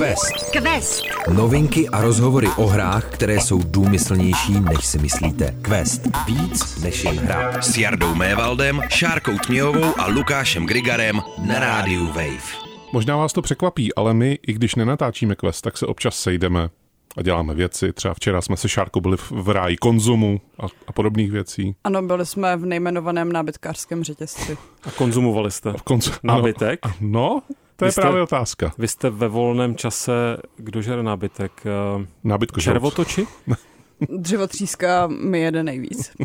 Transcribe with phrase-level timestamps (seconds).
[0.00, 0.50] Quest.
[0.50, 1.04] Quest.
[1.34, 5.54] Novinky a rozhovory o hrách, které jsou důmyslnější, než si myslíte.
[5.62, 6.08] Quest.
[6.26, 7.62] Víc než jen hra.
[7.62, 12.56] S Jardou Mévaldem, Šárkou Tměhovou a Lukášem Grigarem na rádiu Wave.
[12.92, 16.70] Možná vás to překvapí, ale my, i když nenatáčíme quest, tak se občas sejdeme
[17.16, 17.92] a děláme věci.
[17.92, 21.74] Třeba včera jsme se Šárkou byli v, ráji konzumu a, a podobných věcí.
[21.84, 24.58] Ano, byli jsme v nejmenovaném nábytkářském řetězci.
[24.84, 26.78] A konzumovali jste V konzu, nábytek?
[26.82, 27.42] Ano, no,
[27.80, 28.72] to je jste- právě otázka.
[28.78, 31.52] Vy jste ve volném čase, kdo žere nábytek?
[31.66, 33.26] eh, Nábytko Červotoči?
[34.18, 36.10] Dřevotříska mi jede nejvíc.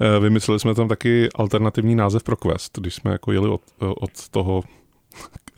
[0.00, 4.28] Eh, Vymysleli jsme tam taky alternativní název pro quest, když jsme jako jeli od, od
[4.30, 4.62] toho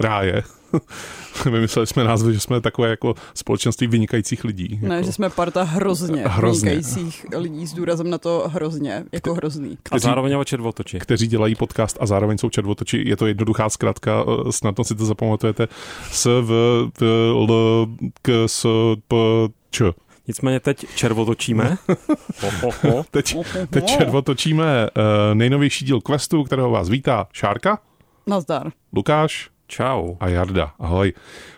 [0.00, 0.42] ráje.
[1.44, 4.78] Vymysleli jsme název, že jsme takové jako společenství vynikajících lidí.
[4.82, 6.70] Ne, jako, že jsme parta hrozně, Hrozně.
[6.70, 9.78] vynikajících lidí s důrazem na to hrozně, jako hrozný.
[9.90, 10.98] A zároveň ale červotoči.
[10.98, 13.02] kteří dělají podcast a zároveň jsou červotoči.
[13.06, 15.68] Je to jednoduchá zkratka, eh, snadno si to zapamatujete.
[16.10, 16.46] S, V,
[17.00, 17.86] V, L,
[18.22, 18.66] K, S,
[19.08, 19.16] P,
[19.70, 19.84] Č.
[20.28, 21.76] Nicméně teď červotočíme.
[22.40, 23.04] Ho, ho, ho.
[23.10, 23.36] Teď,
[23.70, 25.02] teď červotočíme uh,
[25.34, 27.78] nejnovější díl Questu, kterého vás vítá Šárka,
[28.26, 28.70] Nazdar.
[28.96, 30.14] Lukáš Čau.
[30.20, 30.72] a Jarda.
[30.78, 31.12] Ahoj.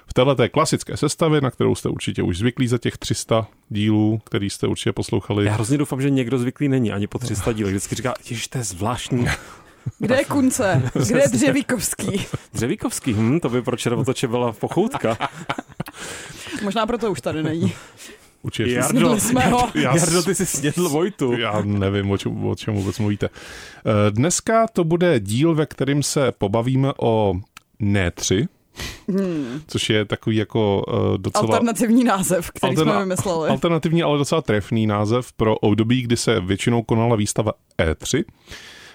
[0.06, 4.50] V této klasické sestavě, na kterou jste určitě už zvyklí za těch 300 dílů, který
[4.50, 5.44] jste určitě poslouchali.
[5.46, 7.72] Já hrozně doufám, že někdo zvyklý není ani po 300 dílech.
[7.74, 9.26] Vždycky říká, ježiš, to je zvláštní.
[9.98, 10.82] Kde je Kunce?
[11.08, 12.26] Kde je Dřevíkovský?
[12.54, 15.16] Dřevíkovský, hm, to by pro červotoče byla pochoutka.
[16.62, 17.72] Možná proto už tady není.
[18.42, 18.72] Určitě.
[18.72, 19.68] Jardo, jsme ho.
[19.74, 21.32] Já, Jardo, ty jsi snědl Vojtu.
[21.32, 23.28] já nevím, o čem, o čem vůbec mluvíte.
[23.28, 27.34] Eh, Dneska to bude díl, ve kterým se pobavíme o
[27.80, 28.46] N3,
[29.08, 29.60] Hmm.
[29.66, 31.44] což je takový jako uh, docela...
[31.44, 33.48] Alternativní název, který Alterna- jsme vymysleli.
[33.50, 38.24] Alternativní, ale docela trefný název pro období, kdy se většinou konala výstava E3,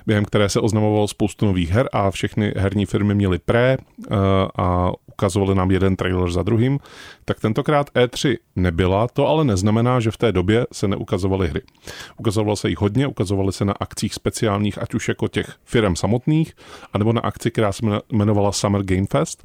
[0.05, 4.15] během které se oznamovalo spoustu nových her a všechny herní firmy měly pré uh,
[4.57, 6.79] a ukazovali nám jeden trailer za druhým,
[7.25, 11.61] tak tentokrát E3 nebyla, to ale neznamená, že v té době se neukazovaly hry.
[12.17, 16.53] Ukazovalo se jich hodně, ukazovaly se na akcích speciálních, ať už jako těch firm samotných,
[16.93, 19.43] anebo na akci, která se jmenovala Summer Game Fest,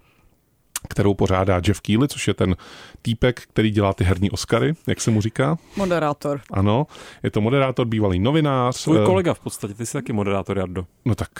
[0.88, 2.56] kterou pořádá Jeff Keighley, což je ten
[3.02, 5.58] týpek, který dělá ty herní Oscary, jak se mu říká.
[5.76, 6.40] Moderátor.
[6.52, 6.86] Ano,
[7.22, 8.82] je to moderátor, bývalý novinář.
[8.84, 10.86] Tvůj eh, kolega v podstatě, ty jsi taky moderátor, Jardo.
[11.04, 11.30] No tak,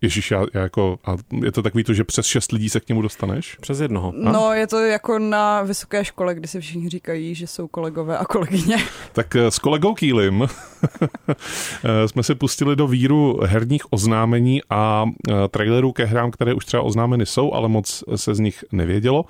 [0.00, 2.88] Ježíš, já, já jako, a je to takový to, že přes šest lidí se k
[2.88, 3.56] němu dostaneš?
[3.60, 4.12] Přes jednoho.
[4.16, 8.24] No, je to jako na vysoké škole, kdy si všichni říkají, že jsou kolegové a
[8.24, 8.76] kolegyně.
[9.12, 10.42] Tak eh, s kolegou Kýlim
[11.28, 16.64] eh, jsme se pustili do víru herních oznámení a eh, trailerů ke hrám, které už
[16.64, 19.24] třeba oznámeny jsou, ale moc se z nich nevědělo.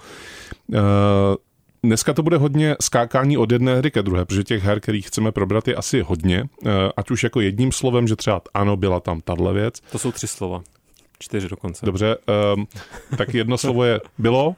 [1.86, 5.32] Dneska to bude hodně skákání od jedné hry ke druhé, protože těch her, kterých chceme
[5.32, 6.44] probrat, je asi hodně.
[6.66, 9.80] Eh, Ať už jako jedním slovem, že třeba ano, byla tam tahle věc.
[9.92, 10.62] To jsou tři slova.
[11.18, 11.86] Čtyři dokonce.
[11.86, 12.16] Dobře,
[12.56, 12.66] um,
[13.16, 14.46] tak jedno slovo je bylo.
[14.48, 14.54] Uh,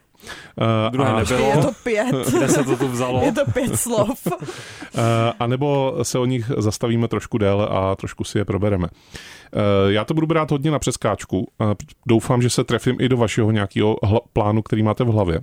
[0.93, 1.51] Druhé a, nebylo.
[1.51, 2.13] Je to pět.
[2.37, 3.23] Kde se to tu vzalo?
[3.25, 4.27] Je to pět slov.
[4.27, 4.41] uh,
[5.41, 8.89] a nebo se o nich zastavíme trošku déle a trošku si je probereme.
[8.89, 11.39] Uh, já to budu brát hodně na přeskáčku.
[11.39, 11.73] Uh,
[12.07, 15.41] doufám, že se trefím i do vašeho nějakého hla- plánu, který máte v hlavě.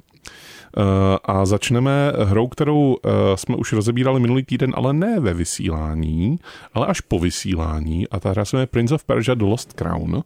[0.78, 0.84] Uh,
[1.24, 6.40] a začneme hrou, kterou uh, jsme už rozebírali minulý týden, ale ne ve vysílání,
[6.74, 8.08] ale až po vysílání.
[8.10, 10.16] A ta hra se jmenuje Prince of Persia The Lost Crown.
[10.16, 10.24] Uh,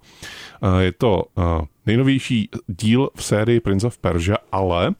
[0.79, 1.23] je to
[1.85, 4.93] nejnovější díl v sérii Prince of Persia, ale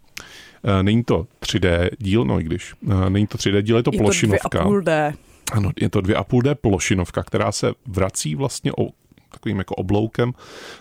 [0.82, 2.74] není to 3D díl, no i když.
[3.10, 4.64] Není to 3D díl, je to Je to dvě a plošinovka.
[4.64, 5.14] půl D.
[5.52, 8.90] Ano, je to 2,5D plošinovka, která se vrací vlastně o
[9.32, 10.34] takovým jako obloukem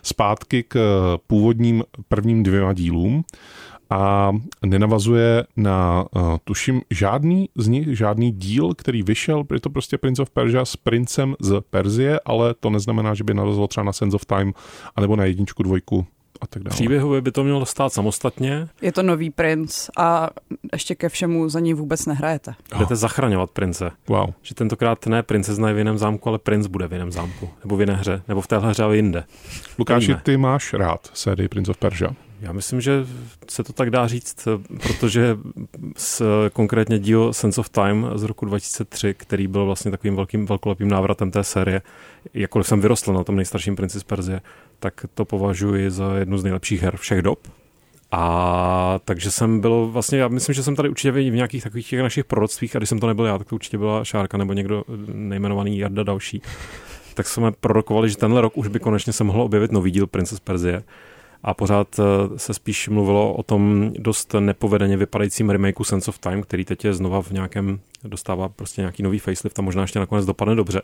[0.03, 0.78] zpátky k
[1.27, 3.25] původním prvním dvěma dílům
[3.91, 4.32] a
[4.66, 10.22] nenavazuje na, uh, tuším, žádný z nich, žádný díl, který vyšel, je to prostě Prince
[10.22, 14.16] of Persia s princem z Perzie, ale to neznamená, že by navazoval třeba na Sense
[14.16, 14.53] of Time,
[14.97, 16.06] anebo na jedničku, dvojku
[16.41, 16.71] a tak dále.
[16.71, 18.69] Příběhově by to mělo stát samostatně.
[18.82, 20.31] Je to nový princ a
[20.72, 22.54] ještě ke všemu za ní vůbec nehrajete.
[22.78, 23.91] Jdete zachraňovat prince.
[24.09, 24.31] Wow.
[24.43, 27.50] Že tentokrát ne princezna je v jiném zámku, ale princ bude v jiném zámku.
[27.65, 28.22] Nebo v jiné hře.
[28.28, 29.25] Nebo v téhle hře, ale jinde.
[29.78, 32.10] Lukáši, ty máš rád sérii Prince of Persia.
[32.41, 33.06] Já myslím, že
[33.49, 34.49] se to tak dá říct,
[34.82, 35.39] protože
[35.97, 36.22] s,
[36.53, 41.30] konkrétně díl Sense of Time z roku 2003, který byl vlastně takovým velkým velkolepým návratem
[41.30, 41.83] té série,
[42.34, 44.41] jakkoliv jsem vyrostl na tom nejstarším princi z Perzie,
[44.78, 47.48] tak to považuji za jednu z nejlepších her všech dob.
[48.10, 52.01] A takže jsem byl vlastně, já myslím, že jsem tady určitě v nějakých takových těch
[52.01, 54.84] našich proroctvích, a když jsem to nebyl já, tak to určitě byla Šárka nebo někdo
[55.13, 56.42] nejmenovaný Jarda další.
[57.15, 60.41] Tak jsme prorokovali, že tenhle rok už by konečně se mohlo objevit nový díl Princess
[60.41, 60.83] Perzie.
[61.43, 66.43] A pořád eh, se spíš mluvilo o tom dost nepovedeně vypadajícím remakeu Sense of Time,
[66.43, 70.27] který teď je znova v nějakém, dostává prostě nějaký nový facelift a možná ještě nakonec
[70.27, 70.83] dopadne dobře.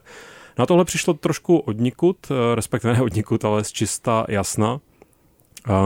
[0.58, 4.80] No a tohle přišlo trošku odnikud, eh, respektive ne odnikud, ale z čista jasna.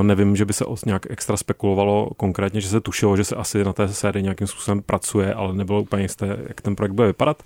[0.03, 3.73] Nevím, že by se nějak extra spekulovalo konkrétně, že se tušilo, že se asi na
[3.73, 7.43] té sérii nějakým způsobem pracuje, ale nebylo úplně jisté, jak ten projekt bude vypadat.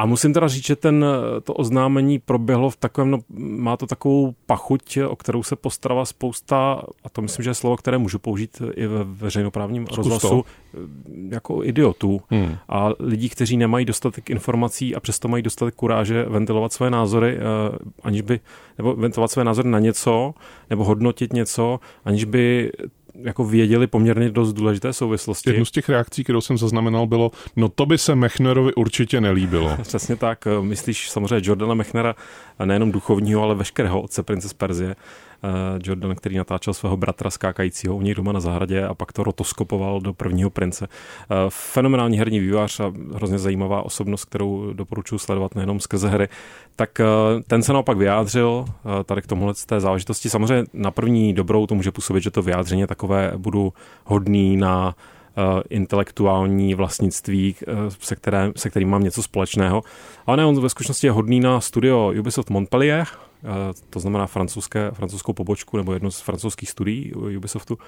[0.00, 1.04] A musím teda říct, že ten,
[1.44, 6.82] to oznámení proběhlo v takovém, no, má to takovou pachuť, o kterou se postarala spousta,
[7.04, 10.78] a to myslím, že je slovo, které můžu použít i ve veřejnoprávním Zkus rozhlasu, to.
[11.30, 12.56] jako idiotů hmm.
[12.68, 17.78] a lidí, kteří nemají dostatek informací a přesto mají dostatek kuráže ventilovat své názory, eh,
[18.02, 18.40] aniž by,
[18.78, 20.34] nebo ventilovat své názory na něco,
[20.70, 22.72] nebo hodnotit něco, aniž by
[23.22, 25.50] jako věděli poměrně dost důležité souvislosti.
[25.50, 29.76] Jednu z těch reakcí, kterou jsem zaznamenal, bylo, no to by se Mechnerovi určitě nelíbilo.
[29.82, 30.44] Přesně tak.
[30.60, 32.14] Myslíš samozřejmě Jordana Mechnera,
[32.64, 34.96] nejenom duchovního, ale veškerého otce Prince Perzie.
[35.44, 39.24] Eh, Jordan, který natáčel svého bratra skákajícího u něj doma na zahradě a pak to
[39.24, 40.88] rotoskopoval do prvního prince.
[40.88, 46.28] Eh, fenomenální herní vývář a hrozně zajímavá osobnost, kterou doporučuji sledovat nejenom skrze hry.
[46.76, 47.04] Tak eh,
[47.46, 48.64] ten se naopak vyjádřil
[49.04, 50.30] tady k tomuhle z té záležitosti.
[50.30, 53.72] Samozřejmě na první dobrou to může působit, že to vyjádření takové budu
[54.04, 54.94] hodný na
[55.70, 57.56] intelektuální vlastnictví,
[58.00, 59.82] se, které, se kterým mám něco společného.
[60.26, 63.06] Ale ne, on ve skutečnosti je hodný na studio Ubisoft Montpellier,
[63.90, 67.78] to znamená francouzské, francouzskou pobočku nebo jedno z francouzských studií Ubisoftu,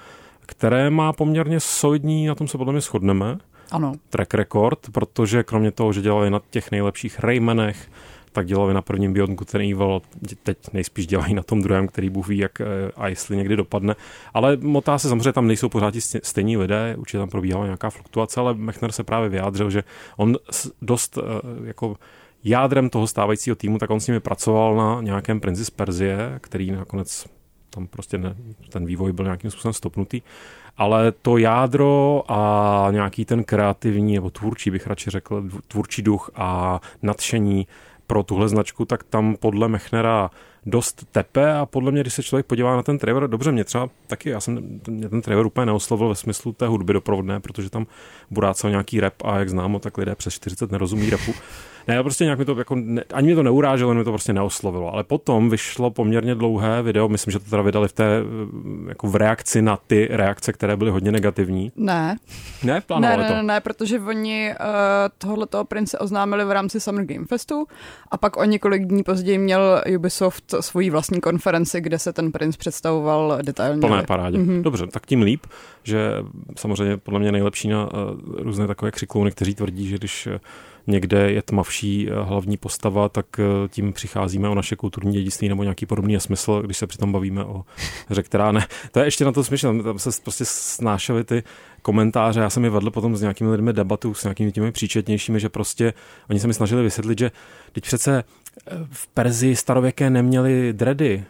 [0.45, 3.37] které má poměrně solidní, na tom se podle mě shodneme,
[3.71, 3.93] ano.
[4.09, 7.89] track record, protože kromě toho, že dělali na těch nejlepších Raymanech,
[8.33, 10.01] tak dělali na prvním Beyond Good and Evil,
[10.43, 12.65] teď nejspíš dělají na tom druhém, který Bůh ví, jak eh,
[12.95, 13.95] a jestli někdy dopadne.
[14.33, 15.93] Ale motá se samozřejmě tam nejsou pořád
[16.23, 19.83] stejní lidé, určitě tam probíhala nějaká fluktuace, ale Mechner se právě vyjádřil, že
[20.17, 20.37] on
[20.81, 21.95] dost eh, jako
[22.43, 26.71] jádrem toho stávajícího týmu, tak on s nimi pracoval na nějakém Princi z Perzie, který
[26.71, 27.25] nakonec
[27.69, 28.35] tam prostě ne,
[28.69, 30.21] ten vývoj byl nějakým způsobem stopnutý.
[30.77, 36.79] Ale to jádro a nějaký ten kreativní nebo tvůrčí, bych radši řekl, tvůrčí duch a
[37.01, 37.67] nadšení
[38.07, 40.29] pro tuhle značku, tak tam podle Mechnera
[40.65, 43.89] dost tepe a podle mě, když se člověk podívá na ten trailer, dobře, mě třeba
[44.07, 47.87] taky, já jsem mě ten trailer úplně neoslovil ve smyslu té hudby doprovodné, protože tam
[48.29, 51.33] burácel nějaký rap a jak známo, tak lidé přes 40 nerozumí rapu.
[51.87, 54.93] Ne, prostě nějak mi to jako, ne, ani mi to neuráželo, mi to prostě neoslovilo.
[54.93, 58.23] Ale potom vyšlo poměrně dlouhé video, myslím, že to teda vydali v té,
[58.87, 61.71] jako v reakci na ty reakce, které byly hodně negativní.
[61.75, 62.17] Ne.
[62.63, 63.35] Ne, plánovali ne, to?
[63.35, 64.65] Ne, ne, protože oni uh,
[65.17, 67.65] tohoto prince oznámili v rámci Summer Game Festu
[68.11, 72.57] a pak o několik dní později měl Ubisoft svoji vlastní konferenci, kde se ten princ
[72.57, 73.81] představoval detailně.
[73.81, 74.37] Plné parádě.
[74.37, 74.61] Mm-hmm.
[74.61, 75.45] Dobře, tak tím líp,
[75.83, 76.11] že
[76.55, 77.89] samozřejmě podle mě nejlepší na uh,
[78.37, 80.33] různé takové křiklouny, kteří tvrdí, že když uh,
[80.87, 85.63] někde je tmavší eh, hlavní postava, tak eh, tím přicházíme o naše kulturní dědictví nebo
[85.63, 87.63] nějaký podobný smysl, když se přitom bavíme o
[88.07, 88.67] hře, která ne.
[88.91, 91.43] To je ještě na to směšné, tam se prostě snášely ty
[91.81, 95.49] komentáře, já jsem je vedl potom s nějakými lidmi debatu, s nějakými těmi příčetnějšími, že
[95.49, 95.93] prostě
[96.29, 97.31] oni se mi snažili vysvětlit, že
[97.71, 101.23] teď přece eh, v Perzii starověké neměli dredy,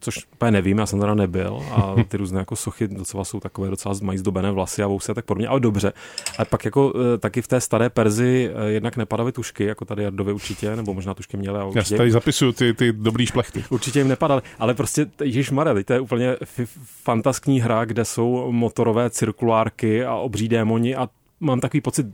[0.00, 3.70] což úplně nevím, já jsem teda nebyl a ty různé jako sochy docela jsou takové
[3.70, 5.92] docela mají zdobené vlasy a vousy a tak podobně, ale dobře.
[6.38, 10.02] A pak jako eh, taky v té staré Perzi eh, jednak nepadaly tušky, jako tady
[10.02, 11.60] Jardovi určitě, nebo možná tušky měly.
[11.74, 13.64] Já si tady zapisuju ty, ty dobrý šplechty.
[13.70, 16.36] Určitě jim nepadaly, ale prostě Ježíš Mare, to je úplně
[17.02, 21.08] fantaskní hra, kde jsou motorové cirkulárky a obří démoni a
[21.40, 22.06] mám takový pocit,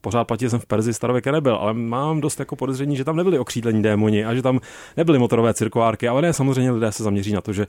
[0.00, 3.16] pořád platí, že jsem v Perzi starověké nebyl, ale mám dost jako podezření, že tam
[3.16, 4.60] nebyli okřídlení démoni a že tam
[4.96, 7.66] nebyly motorové cirkulárky, ale ne, samozřejmě lidé se zaměří na to, že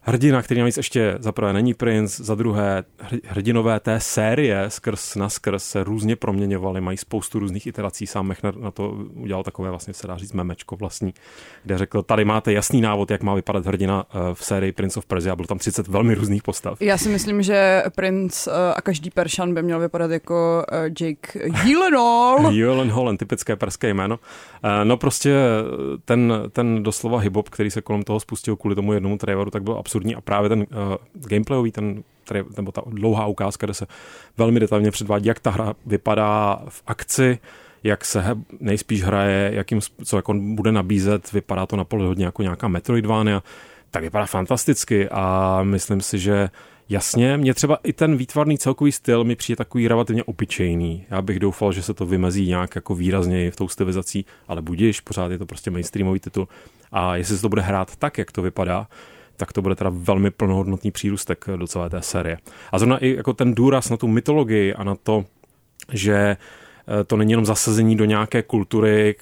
[0.00, 2.84] hrdina, který navíc ještě za prvé není princ, za druhé
[3.24, 8.06] hrdinové té série skrz na skrz se různě proměňovaly, mají spoustu různých iterací.
[8.06, 11.14] Sám Mechner na to udělal takové vlastně se dá říct memečko vlastní,
[11.64, 15.06] kde řekl, tady máte jasný návod, jak má vypadat hrdina eh, v sérii Prince of
[15.06, 16.82] Persia, bylo tam 30 velmi různých postav.
[16.82, 21.50] Já si myslím, že princ eh, a každý Peršan by měl vypadat jako eh, Jake
[21.64, 22.50] Gyllenhaal.
[22.52, 24.18] Gyllenhaal, typické perské jméno.
[24.84, 25.34] No prostě
[26.04, 29.74] ten, ten doslova hip který se kolem toho spustil kvůli tomu jednomu traileru, tak byl
[29.88, 30.66] absurdní a právě ten uh,
[31.28, 32.02] gameplayový, ten,
[32.56, 33.86] nebo ta dlouhá ukázka, kde se
[34.36, 37.38] velmi detailně předvádí, jak ta hra vypadá v akci,
[37.84, 42.42] jak se he, nejspíš hraje, jakým, co jako bude nabízet, vypadá to na hodně jako
[42.42, 43.42] nějaká Metroidvania,
[43.90, 46.50] tak vypadá fantasticky a myslím si, že
[46.90, 51.04] Jasně, mě třeba i ten výtvarný celkový styl mi přijde takový relativně obyčejný.
[51.10, 55.00] Já bych doufal, že se to vymezí nějak jako výrazněji v tou stylizací, ale budíš,
[55.00, 56.48] pořád je to prostě mainstreamový titul.
[56.92, 58.86] A jestli se to bude hrát tak, jak to vypadá,
[59.38, 62.38] tak to bude teda velmi plnohodnotný přírůstek do celé té série.
[62.72, 65.24] A zrovna i jako ten důraz na tu mytologii a na to,
[65.92, 69.16] že eh, to není jenom zasazení do nějaké kultury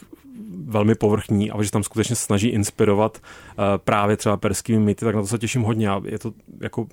[0.64, 5.20] velmi povrchní, ale že tam skutečně snaží inspirovat eh, právě třeba perskými mýty, tak na
[5.20, 5.88] to se těším hodně.
[5.88, 6.86] A je to jako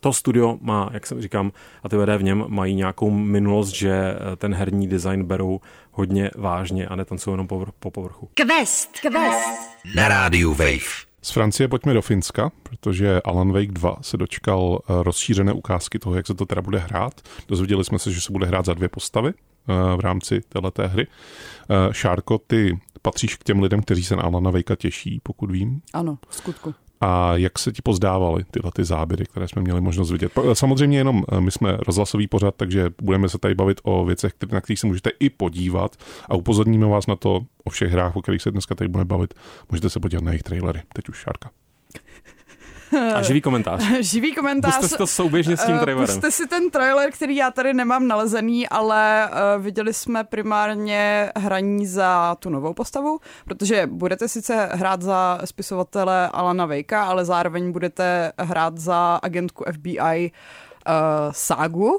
[0.00, 1.52] to studio má, jak jsem říkám,
[1.82, 5.60] a ty lidé v něm mají nějakou minulost, že eh, ten herní design berou
[5.92, 8.28] hodně vážně a netancují jenom po, po povrchu.
[8.34, 9.00] Quest!
[9.00, 9.60] Quest!
[9.94, 11.09] Na rádiu Wave.
[11.22, 16.16] Z Francie pojďme do Finska, protože Alan Wake 2 se dočkal eh, rozšířené ukázky toho,
[16.16, 17.20] jak se to teda bude hrát.
[17.48, 21.06] Dozvěděli jsme se, že se bude hrát za dvě postavy eh, v rámci této hry.
[21.06, 25.82] Eh, Šárko, ty patříš k těm lidem, kteří se na Alana Wakea těší, pokud vím.
[25.92, 26.74] Ano, v skutku.
[27.00, 30.32] A jak se ti pozdávaly tyhle ty záběry, které jsme měli možnost vidět?
[30.52, 34.80] Samozřejmě jenom my jsme rozhlasový pořad, takže budeme se tady bavit o věcech, na kterých
[34.80, 35.96] se můžete i podívat
[36.28, 39.34] a upozorníme vás na to o všech hrách, o kterých se dneska tady budeme bavit.
[39.70, 40.82] Můžete se podívat na jejich trailery.
[40.92, 41.50] Teď už Šárka.
[43.14, 43.82] A živý komentář.
[44.00, 44.74] živý komentář.
[44.74, 46.14] Puste si to souběžně s tím uh, trailerem.
[46.14, 51.86] Puste si ten trailer, který já tady nemám nalezený, ale uh, viděli jsme primárně hraní
[51.86, 58.32] za tu novou postavu, protože budete sice hrát za spisovatele Alana Vejka, ale zároveň budete
[58.38, 60.32] hrát za agentku FBI
[60.88, 60.94] uh,
[61.30, 61.90] Ságu.
[61.92, 61.98] Uh,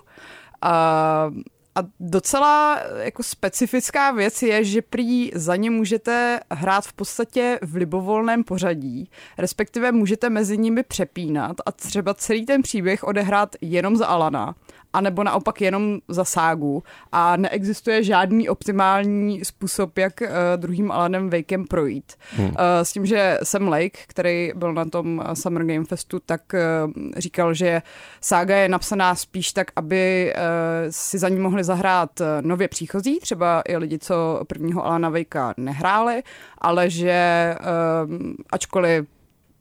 [1.75, 7.75] a docela jako specifická věc je, že prý za ně můžete hrát v podstatě v
[7.75, 14.05] libovolném pořadí, respektive můžete mezi nimi přepínat a třeba celý ten příběh odehrát jenom za
[14.05, 14.55] Alana
[14.93, 21.65] anebo naopak jenom za ságu a neexistuje žádný optimální způsob, jak uh, druhým Alanem Wakem
[21.65, 22.13] projít.
[22.31, 22.48] Hmm.
[22.48, 26.91] Uh, s tím, že Sam Lake, který byl na tom Summer Game Festu, tak uh,
[27.17, 27.81] říkal, že
[28.21, 30.41] sága je napsaná spíš tak, aby uh,
[30.89, 36.24] si za ní mohli zahrát nově příchozí, třeba i lidi, co prvního Alana Wakea nehráli,
[36.57, 38.15] ale že uh,
[38.51, 39.05] ačkoliv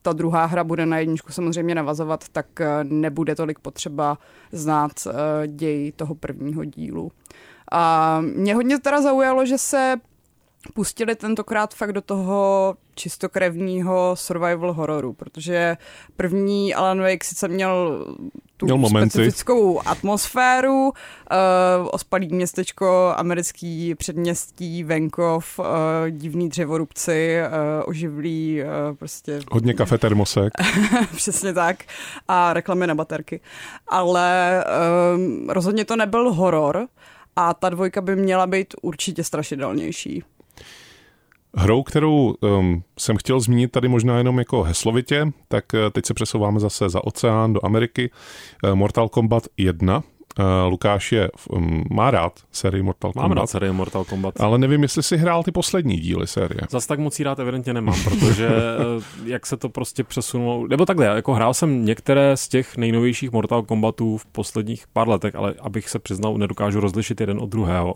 [0.03, 4.19] ta druhá hra bude na jedničku samozřejmě navazovat, tak eh, nebude tolik potřeba
[4.53, 7.13] znát eh, děj toho prvního dílu.
[7.73, 9.97] A mě hodně teda zaujalo, že se
[10.75, 15.77] pustili tentokrát fakt do toho čistokrevního survival hororu, protože
[16.17, 18.07] první Alan Wake sice měl
[18.57, 20.93] tu měl specifickou atmosféru, uh,
[21.91, 25.67] ospalý městečko, americký předměstí, venkov, uh,
[26.11, 29.41] divní dřevorubci, uh, oživlý uh, prostě...
[29.51, 30.53] Hodně kafe termosek.
[31.17, 31.85] Přesně tak.
[32.29, 33.41] A reklamy na baterky.
[33.89, 34.65] Ale
[35.15, 36.89] uh, rozhodně to nebyl horor
[37.37, 40.25] a ta dvojka by měla být určitě strašidelnější.
[41.57, 46.15] Hrou, kterou um, jsem chtěl zmínit tady možná jenom jako heslovitě, tak uh, teď se
[46.15, 48.11] přesouváme zase za oceán do Ameriky.
[48.65, 50.03] Uh, Mortal Kombat 1.
[50.39, 53.29] Uh, Lukáš je, um, má rád sérii Mortal Kombat.
[53.29, 54.41] Mám rád sérii Mortal Kombat.
[54.41, 56.61] Ale nevím, jestli si hrál ty poslední díly série.
[56.71, 58.51] Zas tak moc rád evidentně nemám, protože
[59.25, 63.63] jak se to prostě přesunulo, nebo takhle, jako hrál jsem některé z těch nejnovějších Mortal
[63.63, 67.95] Kombatů v posledních pár letech, ale abych se přiznal, nedokážu rozlišit jeden od druhého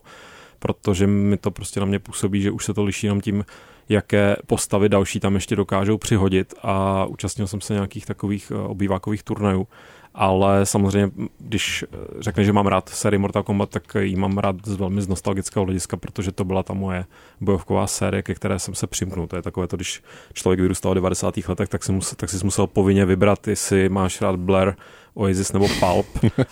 [0.65, 3.45] protože mi to prostě na mě působí, že už se to liší jenom tím,
[3.89, 9.23] jaké postavy další tam ještě dokážou přihodit a účastnil jsem se nějakých takových eh, obývákových
[9.23, 9.69] turnajů,
[10.15, 14.57] ale samozřejmě, když eh, řekne, že mám rád sérii Mortal Kombat, tak ji mám rád
[14.65, 17.05] z velmi z nostalgického hlediska, protože to byla ta moje
[17.41, 19.27] bojovková série, ke které jsem se přimknul.
[19.27, 20.03] To je takové to, když
[20.33, 21.35] člověk vyrůstal v 90.
[21.49, 24.75] letech, tak si, musel, tak si musel povinně vybrat, jestli máš rád Blair,
[25.15, 26.07] Oasis nebo Pulp,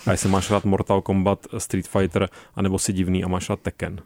[0.07, 4.01] a jestli máš rád Mortal Kombat, Street Fighter, anebo si divný a máš rád Tekken.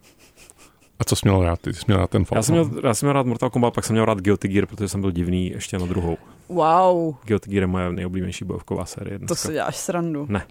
[0.99, 1.61] A co jsi měl rád?
[1.61, 2.55] Ty jsi měl rád ten Falcon?
[2.55, 4.65] Já jsem měl, já jsem měl rád Mortal Kombat, pak jsem měl rád Guilty Gear,
[4.65, 6.17] protože jsem byl divný ještě na druhou.
[6.49, 7.15] Wow.
[7.25, 9.17] Guilty Gear je moje nejoblíbenější bojovková série.
[9.17, 9.27] Dneska.
[9.27, 10.25] To si děláš srandu.
[10.29, 10.45] Ne.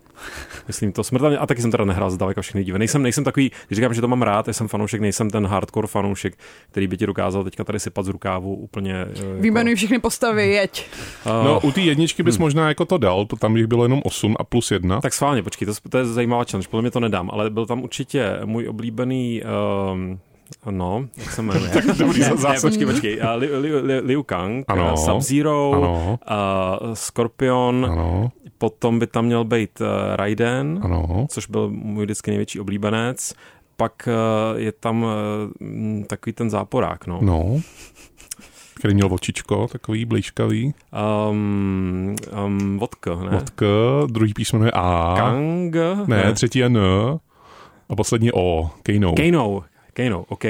[0.67, 1.39] Myslím to smrtelně.
[1.39, 2.79] A taky jsem teda nehrál zdaleka všechny divy.
[2.79, 6.39] Nejsem, nejsem takový, když říkám, že to mám rád, jsem fanoušek, nejsem ten hardcore fanoušek,
[6.71, 8.93] který by ti dokázal teďka tady sypat z rukávu úplně.
[8.93, 9.41] Jako...
[9.41, 10.89] Výjmenuj všechny postavy, jeď.
[11.27, 12.43] Uh, no, u té jedničky bys hmm.
[12.43, 15.01] možná jako to dal, to tam jich bylo jenom 8 a plus 1.
[15.01, 17.83] Tak schválně, počkej, to, to je zajímavá challenge, podle mě to nedám, ale byl tam
[17.83, 19.43] určitě můj oblíbený
[19.93, 20.19] um,
[20.71, 21.71] No, jak se jmenuje?
[21.75, 23.21] tak dobrý ne, počkej, počkej.
[23.21, 26.19] Uh, Liu, Liu, Liu, Liu Kang, ano, uh, Sub-Zero, ano.
[26.31, 28.33] Uh, Scorpion, ano.
[28.59, 29.87] potom by tam měl být uh,
[30.17, 31.27] Raiden, ano.
[31.31, 33.35] což byl můj vždycky největší oblíbenec.
[33.77, 37.19] Pak uh, je tam uh, takový ten záporák, no.
[37.23, 37.61] No
[38.79, 40.75] který měl očičko, takový blížkavý.
[41.31, 43.31] Um, um, vodka, ne?
[43.31, 43.67] Vodka,
[44.07, 45.15] druhý písmeno je A.
[45.17, 45.77] Kang?
[46.07, 46.33] Ne, ne.
[46.33, 46.79] třetí je N.
[47.89, 48.71] A poslední O.
[48.83, 49.15] Kano.
[49.15, 49.63] Kano.
[49.97, 50.45] Kano, OK.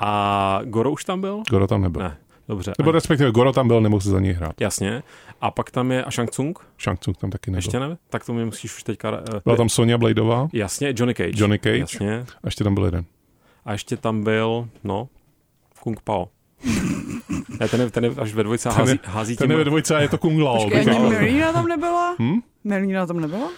[0.00, 1.42] A Goro už tam byl?
[1.50, 2.02] Goro tam nebyl.
[2.02, 2.16] Ne,
[2.48, 2.72] dobře.
[2.78, 4.60] Nebo respektive Goro tam byl, nemohl se za něj hrát.
[4.60, 5.02] Jasně.
[5.40, 6.58] A pak tam je a Shang Tsung?
[6.80, 7.58] Shang Tsung tam taky nebyl.
[7.58, 7.96] Ještě ne?
[8.10, 9.10] Tak to mi musíš už teďka...
[9.10, 10.48] Uh, Byla tam Sonia Bladeová.
[10.52, 11.32] Jasně, Johnny Cage.
[11.34, 11.78] Johnny Cage.
[11.78, 12.18] Jasně.
[12.20, 13.04] A ještě tam byl jeden.
[13.64, 15.08] A ještě tam byl, no,
[15.82, 16.28] Kung Pao.
[17.60, 19.64] ne, ten je, ten je až ve dvojce hází, ten je, hází Ten je ve
[19.64, 20.64] dvojce a je to Kung Lao.
[20.64, 22.16] Počkej, ani Melina tam nebyla?
[22.18, 22.38] Hm?
[22.64, 23.50] Melina tam nebyla?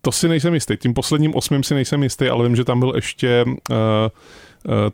[0.00, 0.76] To si nejsem jistý.
[0.76, 3.76] Tím posledním osmým si nejsem jistý, ale vím, že tam byl ještě uh,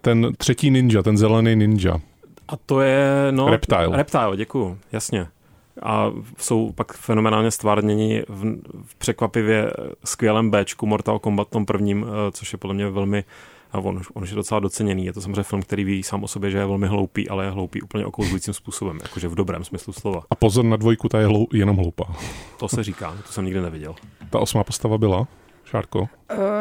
[0.00, 2.00] ten třetí ninja, ten zelený ninja.
[2.48, 3.48] A to je, no...
[3.48, 3.96] Reptile.
[3.96, 5.26] Reptile, děkuju, jasně.
[5.82, 8.44] A jsou pak fenomenálně stvárněni v,
[8.84, 9.70] v překvapivě
[10.04, 13.24] skvělém Bčku Mortal Kombat tom prvním, uh, což je podle mě velmi
[13.72, 15.06] A on, on je docela doceněný.
[15.06, 17.50] Je to samozřejmě film, který ví sám o sobě, že je velmi hloupý, ale je
[17.50, 20.22] hloupý úplně okouzlujícím způsobem, jakože v dobrém smyslu slova.
[20.30, 22.04] A pozor na dvojku, ta je hlou, jenom hloupá.
[22.58, 23.94] To se říká, to jsem nikdy neviděl.
[24.30, 25.26] Ta osmá postava byla?
[25.70, 26.00] Šárko?
[26.00, 26.06] Uh,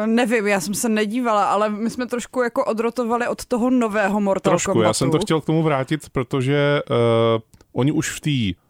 [0.06, 4.50] nevím, já jsem se nedívala, ale my jsme trošku jako odrotovali od toho nového Mortal
[4.50, 4.86] trošku, Kombatu.
[4.88, 6.96] já jsem to chtěl k tomu vrátit, protože uh,
[7.72, 8.60] oni už v té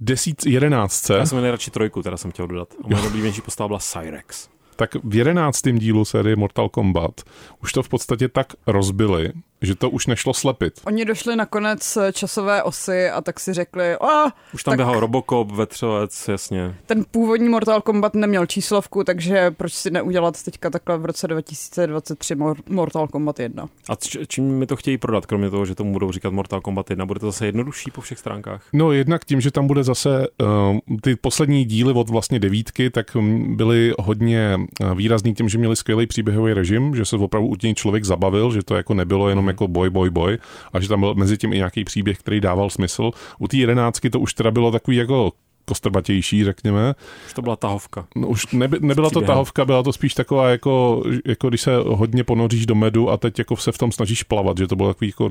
[0.00, 1.14] desít, jedenáctce...
[1.14, 2.68] Já jsem nejradši trojku, teda jsem chtěl dodat.
[2.84, 7.20] A moje oblíbenější postava byla Cyrex tak v jedenáctém dílu série Mortal Kombat
[7.62, 10.80] už to v podstatě tak rozbili, že to už nešlo slepit.
[10.86, 15.00] Oni došli na konec časové osy a tak si řekli, a už tam tak běhal
[15.00, 16.74] Robocop, vetřelec, jasně.
[16.86, 22.34] Ten původní Mortal Kombat neměl číslovku, takže proč si neudělat teďka takhle v roce 2023
[22.68, 23.68] Mortal Kombat 1?
[23.88, 23.92] A
[24.26, 27.06] čím mi to chtějí prodat, kromě toho, že tomu budou říkat Mortal Kombat 1?
[27.06, 28.62] Bude to zase jednodušší po všech stránkách?
[28.72, 33.16] No jednak tím, že tam bude zase uh, ty poslední díly od vlastně devítky, tak
[33.46, 38.04] byly hodně uh, výrazný tím, že měli skvělý příběhový režim, že se opravdu u člověk
[38.04, 40.38] zabavil, že to jako nebylo jenom jako boj, boj, boj
[40.72, 43.10] a že tam byl mezi tím i nějaký příběh, který dával smysl.
[43.38, 45.32] U té jedenáctky to už teda bylo takový jako
[45.64, 46.94] kostrbatější, řekněme.
[47.26, 48.06] Už to byla tahovka.
[48.16, 52.24] No, už neby, nebyla to tahovka, byla to spíš taková, jako, jako když se hodně
[52.24, 55.08] ponoříš do medu a teď jako se v tom snažíš plavat, že to bylo takový
[55.08, 55.28] jako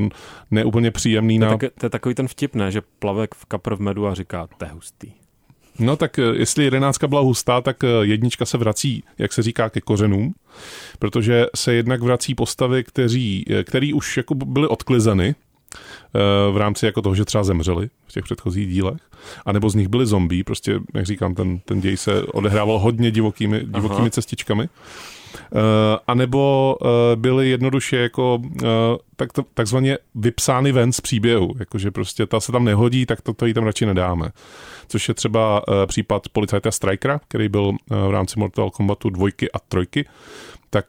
[0.52, 1.40] neúplně příjemný.
[1.40, 2.72] To, je, tak, to je takový ten vtip, ne?
[2.72, 5.23] že plavek v kapr v medu a říká, to je hustý.
[5.80, 9.70] No tak eh, jestli jedenáctka byla hustá, tak eh, jednička se vrací, jak se říká,
[9.70, 10.34] ke kořenům,
[11.00, 15.36] protože se jednak vrací postavy, kteří, eh, který už jako byly odklizeny
[16.52, 19.02] v rámci jako toho, že třeba zemřeli v těch předchozích dílech,
[19.46, 23.66] anebo z nich byli zombí, prostě, jak říkám, ten, ten děj se odehrával hodně divokými,
[23.66, 24.70] divokými cestičkami.
[25.34, 25.60] Uh,
[26.08, 28.68] anebo uh, byly jednoduše jako uh,
[29.16, 33.46] tak, takzvaně vypsány ven z příběhu, jakože prostě ta se tam nehodí, tak to, to
[33.46, 34.32] jí tam radši nedáme.
[34.88, 40.06] Což je třeba případ policajta Strikera, který byl v rámci Mortal Kombatu dvojky a trojky,
[40.70, 40.86] tak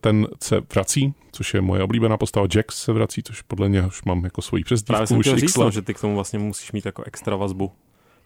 [0.00, 2.46] ten se vrací, což je moje oblíbená postava.
[2.56, 4.92] Jax se vrací, což podle něj už mám jako svoji přezdívku.
[4.92, 7.72] Právě jsem chtěl říct, no, že ty k tomu vlastně musíš mít jako extra vazbu.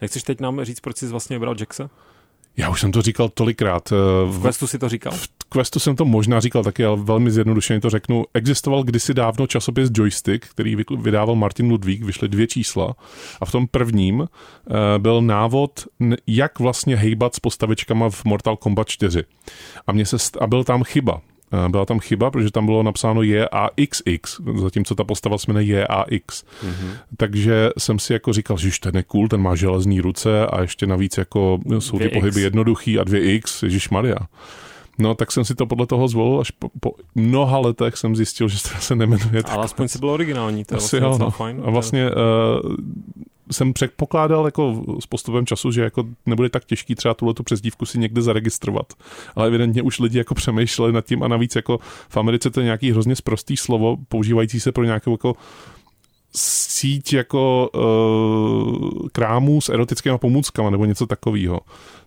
[0.01, 1.89] Nechceš teď nám říct, proč jsi vlastně vybral Jaxa?
[2.59, 3.89] Já už jsem to říkal tolikrát.
[4.25, 5.13] V Questu si to říkal?
[5.13, 8.25] V Questu jsem to možná říkal taky, ale velmi zjednodušeně to řeknu.
[8.33, 12.95] Existoval kdysi dávno časopis Joystick, který vydával Martin Ludvík, vyšly dvě čísla
[13.41, 14.27] a v tom prvním uh,
[14.97, 15.87] byl návod,
[16.27, 19.23] jak vlastně hejbat s postavičkama v Mortal Kombat 4.
[19.87, 21.21] A, mě se, a byl tam chyba.
[21.51, 26.43] Eh, byla tam chyba, protože tam bylo napsáno JAXX, zatímco ta postava se jmenuje JAX.
[26.43, 26.91] Mm-hmm.
[27.17, 30.87] Takže jsem si jako říkal, že ten je cool, ten má železný ruce a ještě
[30.87, 34.17] navíc jako jsou ty pohyby jednoduchý a 2X, Ježíš Maria.
[34.99, 38.47] No, tak jsem si to podle toho zvolil, až po, po mnoha letech jsem zjistil,
[38.47, 39.53] že se nemenuje tak.
[39.53, 41.31] Ale aspoň si bylo originální, to je vlastně jo, no.
[41.31, 41.61] fajn.
[41.65, 42.75] A vlastně uh,
[43.51, 47.85] jsem předpokládal jako s postupem času, že jako nebude tak těžký třeba tuhle tu přezdívku
[47.85, 48.93] si někde zaregistrovat.
[49.35, 52.63] Ale evidentně už lidi jako přemýšleli nad tím a navíc jako v Americe to je
[52.63, 55.35] nějaký hrozně sprostý slovo, používající se pro nějakou jako
[56.35, 61.59] síť jako uh, krámů s erotickými pomůckami nebo něco takového.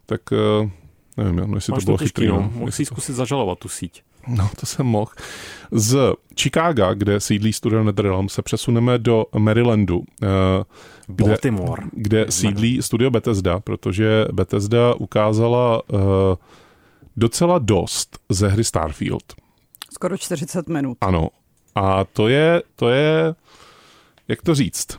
[0.06, 0.70] Tak uh,
[1.16, 2.26] nevím, no, jestli Máš to bylo chytrý.
[2.26, 2.34] No.
[2.34, 2.50] no.
[2.54, 4.02] Musíš zkusit zažalovat tu síť.
[4.28, 5.10] No, to jsem mohl.
[5.72, 10.02] Z Chicaga, kde sídlí studio NetherRealm, se přesuneme do Marylandu,
[11.08, 11.82] eh, kde, Baltimore.
[11.92, 16.00] kde sídlí studio Bethesda, protože Bethesda ukázala uh,
[17.16, 19.22] docela dost ze hry Starfield.
[19.92, 20.98] Skoro 40 minut.
[21.00, 21.28] Ano.
[21.74, 23.34] A to je, to je,
[24.28, 24.98] jak to říct,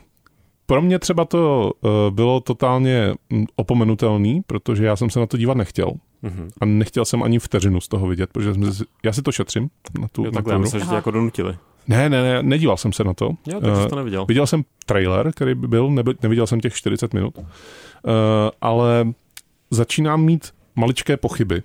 [0.66, 5.36] pro mě třeba to uh, bylo totálně hm, opomenutelný, protože já jsem se na to
[5.36, 5.90] dívat nechtěl.
[6.24, 6.50] Mm-hmm.
[6.60, 8.70] A nechtěl jsem ani vteřinu z toho vidět, protože jsem,
[9.04, 9.70] já si to šetřím.
[10.00, 11.56] Na tu, jo, takhle, na myslím, že tě jako donutili.
[11.88, 13.30] Ne, ne, ne, nedíval jsem se na to.
[13.46, 14.26] Jo, takže uh, to neviděl.
[14.26, 17.44] Viděl jsem trailer, který by byl, neby, neviděl jsem těch 40 minut, uh,
[18.60, 19.06] ale
[19.70, 21.62] začínám mít maličké pochyby.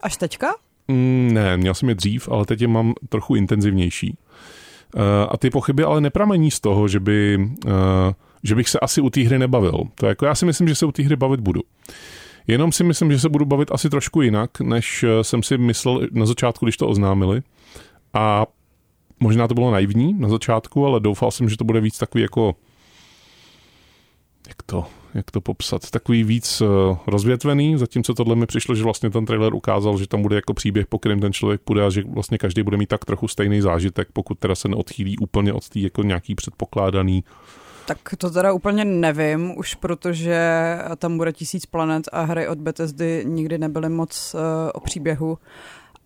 [0.00, 0.54] Až teďka?
[0.88, 4.16] Mm, ne, měl jsem je dřív, ale teď je mám trochu intenzivnější.
[4.96, 7.72] Uh, a ty pochyby ale nepramení z toho, že, by, uh,
[8.42, 9.82] že bych se asi u té hry nebavil.
[9.94, 11.60] To jako já si myslím, že se u té hry bavit budu.
[12.46, 16.26] Jenom si myslím, že se budu bavit asi trošku jinak, než jsem si myslel na
[16.26, 17.42] začátku, když to oznámili.
[18.14, 18.46] A
[19.20, 22.54] možná to bylo naivní na začátku, ale doufal jsem, že to bude víc takový jako
[24.48, 26.68] jak to, jak to popsat, takový víc uh,
[27.06, 30.86] rozvětvený, zatímco tohle mi přišlo, že vlastně ten trailer ukázal, že tam bude jako příběh,
[30.86, 34.08] po kterém ten člověk půjde a že vlastně každý bude mít tak trochu stejný zážitek,
[34.12, 37.24] pokud teda se neodchýlí úplně od té jako nějaký předpokládaný.
[37.86, 40.40] Tak to teda úplně nevím, už protože
[40.96, 44.40] tam bude tisíc planet a hry od Bethesdy nikdy nebyly moc uh,
[44.74, 45.38] o příběhu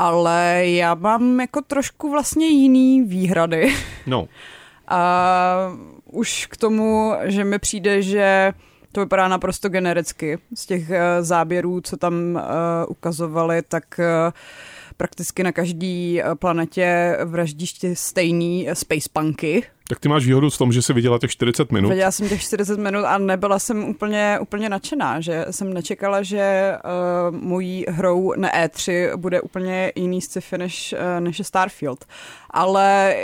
[0.05, 3.75] ale já mám jako trošku vlastně jiný výhrady.
[4.07, 4.29] No.
[4.88, 5.73] A
[6.05, 8.53] už k tomu, že mi přijde, že
[8.93, 10.38] to vypadá naprosto genericky.
[10.55, 12.40] Z těch uh, záběrů, co tam uh,
[12.88, 14.33] ukazovali, tak uh,
[14.96, 20.72] prakticky na každý planetě vraždíš ty stejný space punky, tak ty máš výhodu v tom,
[20.72, 21.88] že jsi viděla těch 40 minut.
[21.88, 26.74] Viděla jsem těch 40 minut a nebyla jsem úplně, úplně nadšená, že jsem nečekala, že
[27.30, 32.04] uh, mojí hrou na E3 bude úplně jiný sci-fi než, uh, než je Starfield.
[32.50, 33.16] Ale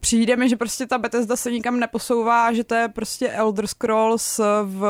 [0.00, 4.40] přijde mi, že prostě ta Bethesda se nikam neposouvá, že to je prostě Elder Scrolls
[4.64, 4.84] v,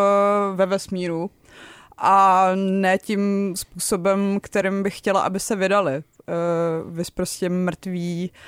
[0.55, 1.31] ve vesmíru
[1.99, 6.03] a ne tím způsobem, kterým bych chtěla, aby se vydali.
[6.29, 8.41] Uh, vys prostě mrtví uh,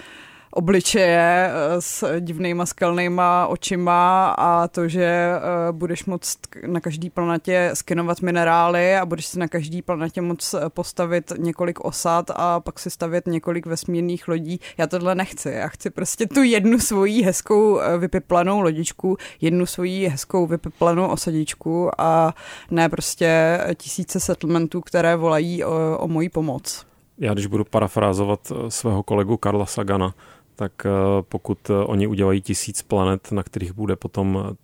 [0.53, 7.71] obličeje eh, s divnýma skelnýma očima a to, že eh, budeš moct na každý planetě
[7.75, 12.91] skenovat minerály a budeš si na každý planetě moc postavit několik osad a pak si
[12.91, 14.61] stavět několik vesmírných lodí.
[14.79, 15.51] Já tohle nechci.
[15.51, 22.35] Já chci prostě tu jednu svoji hezkou vypiplanou lodičku, jednu svoji hezkou vypiplanou osadičku a
[22.71, 26.92] ne prostě tisíce settlementů, které volají o, o moji pomoc.
[27.23, 30.15] Já když budu parafrázovat svého kolegu Karla Sagana,
[30.57, 30.91] tak eh,
[31.23, 34.57] pokud eh, oni udělají tisíc planet, na kterých bude potom eh,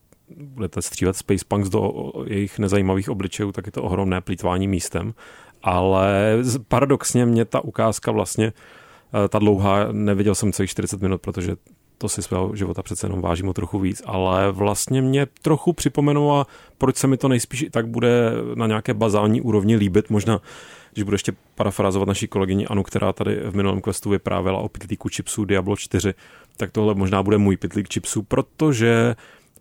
[0.44, 5.14] budete Space Punks do jejich nezajímavých obličejů, tak je to ohromné plítvání místem.
[5.62, 8.52] Ale paradoxně mě ta ukázka vlastně,
[9.28, 11.56] ta dlouhá, neviděl jsem celých 40 minut, protože
[11.98, 16.46] to si svého života přece jenom vážím o trochu víc, ale vlastně mě trochu připomenula,
[16.78, 20.40] proč se mi to nejspíš i tak bude na nějaké bazální úrovni líbit, možná
[20.98, 25.08] když budu ještě parafrazovat naší kolegyni Anu, která tady v minulém questu vyprávěla o pitlíku
[25.08, 26.14] chipsů Diablo 4,
[26.56, 29.16] tak tohle možná bude můj pitlík chipsů, protože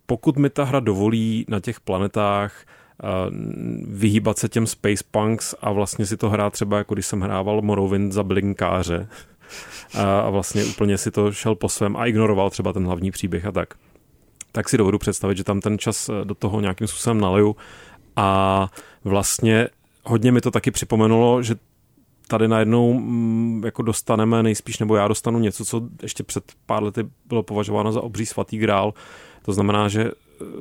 [0.06, 3.06] pokud mi ta hra dovolí na těch planetách eh,
[3.88, 7.62] vyhýbat se těm space punks a vlastně si to hrát třeba jako když jsem hrával
[7.62, 9.08] Morrowind za blinkáře
[9.94, 13.52] a vlastně úplně si to šel po svém a ignoroval třeba ten hlavní příběh a
[13.52, 13.74] tak
[14.52, 17.56] tak si dovedu představit, že tam ten čas do toho nějakým způsobem naleju
[18.16, 18.68] a
[19.04, 19.68] vlastně
[20.08, 21.54] hodně mi to taky připomenulo, že
[22.28, 27.06] tady najednou mm, jako dostaneme nejspíš, nebo já dostanu něco, co ještě před pár lety
[27.26, 28.94] bylo považováno za obří svatý grál.
[29.42, 30.10] To znamená, že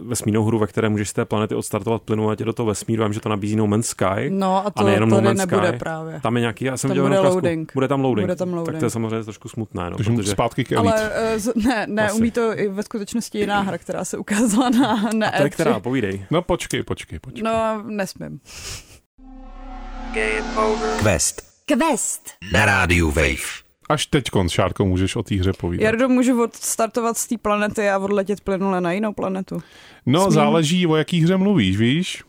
[0.01, 3.19] vesmírnou hru, ve které můžeš z té planety odstartovat plynule do toho vesmíru, vím, že
[3.19, 4.29] to nabízí No Man's Sky.
[4.29, 5.77] No a to a nejenom tady no Man's nebude Sky.
[5.77, 6.19] právě.
[6.23, 7.71] Tam je nějaký, já jsem tam bude loading.
[7.73, 8.25] Bude tam loading.
[8.27, 8.73] Bude tam loading.
[8.73, 9.89] Tak to je samozřejmě trošku smutné.
[9.89, 10.31] No, Takže protože...
[10.31, 11.11] zpátky k Elite.
[11.11, 12.19] Ale uh, ne, ne Asi.
[12.19, 15.49] umí to i ve skutečnosti jiná hra, která se ukázala na, na a to je
[15.49, 16.25] která, povídej.
[16.31, 17.43] No počkej, počkej, počkej.
[17.43, 18.39] No, nesmím.
[21.03, 21.41] Quest.
[21.65, 22.29] Quest.
[22.53, 23.67] Na rádiu Wave.
[23.89, 25.83] Až teď, Šárko, můžeš o té hře povídat.
[25.83, 29.61] Jardo, můžu odstartovat z té planety a odletět plynule na jinou planetu?
[30.05, 30.31] No, Smím?
[30.31, 32.23] záleží, o jaký hře mluvíš, víš?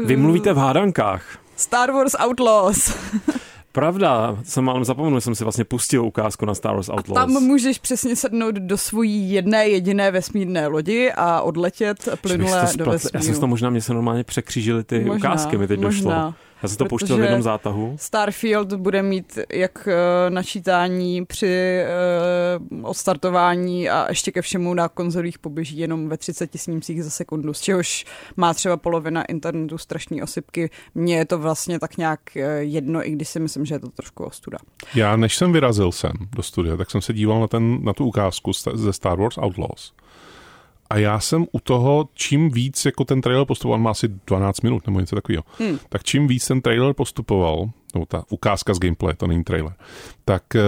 [0.00, 1.38] Uh, Vy mluvíte v hádankách.
[1.56, 2.94] Star Wars Outlaws.
[3.72, 7.18] Pravda, jsem málem zapomněl, jsem si vlastně pustil ukázku na Star Wars Outlaws.
[7.18, 12.84] A tam můžeš přesně sednout do svojí jedné jediné vesmírné lodi a odletět plynule do
[12.84, 13.16] vesmíru.
[13.18, 16.14] Já jsem to možná, mě se normálně překřížili ty možná, ukázky, mi teď možná.
[16.14, 16.34] došlo.
[16.62, 17.96] Já jsem to pouštěl v jednom zátahu.
[17.98, 21.82] Starfield bude mít jak uh, načítání při
[22.70, 27.54] uh, odstartování a ještě ke všemu na konzolích poběží jenom ve 30 snímcích za sekundu,
[27.54, 28.04] z čehož
[28.36, 30.70] má třeba polovina internetu strašné osypky.
[30.94, 33.88] Mně je to vlastně tak nějak uh, jedno, i když si myslím, že je to
[33.88, 34.58] trošku ostuda.
[34.94, 38.06] Já než jsem vyrazil sem do studia, tak jsem se díval na, ten, na tu
[38.06, 39.92] ukázku ze Star Wars Outlaws.
[40.90, 44.86] A já jsem u toho, čím víc jako ten trailer postupoval, má asi 12 minut
[44.86, 45.78] nebo něco takového, hmm.
[45.88, 49.74] tak čím víc ten trailer postupoval, nebo ta ukázka z gameplay, to není trailer,
[50.24, 50.60] tak uh,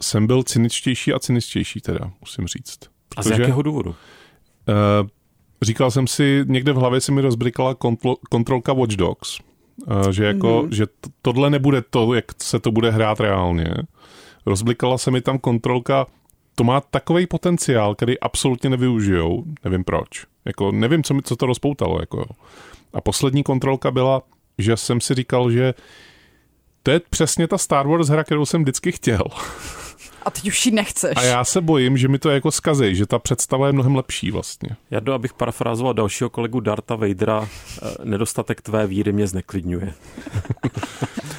[0.00, 2.78] jsem byl cyničtější a cyničtější teda, musím říct.
[3.08, 3.90] Protože, a z jakého důvodu?
[3.90, 5.08] Uh,
[5.62, 9.38] říkal jsem si, někde v hlavě se mi rozbrikala kontrol, kontrolka Watch Dogs,
[9.86, 10.74] uh, že jako, mm-hmm.
[10.74, 13.74] že to, tohle nebude to, jak se to bude hrát reálně.
[14.46, 16.06] Rozblikala se mi tam kontrolka
[16.58, 20.26] to má takový potenciál, který absolutně nevyužijou, nevím proč.
[20.44, 22.00] Jako, nevím, co, mi, co to rozpoutalo.
[22.00, 22.24] Jako.
[22.92, 24.22] A poslední kontrolka byla,
[24.58, 25.74] že jsem si říkal, že
[26.82, 29.22] to je přesně ta Star Wars hra, kterou jsem vždycky chtěl.
[30.28, 31.16] A teď už ji nechceš.
[31.16, 34.30] A já se bojím, že mi to jako skazí, že ta představa je mnohem lepší
[34.30, 34.70] vlastně.
[35.00, 37.48] do, abych parafrázoval dalšího kolegu Darta Vadera,
[37.82, 39.94] eh, nedostatek tvé víry mě zneklidňuje.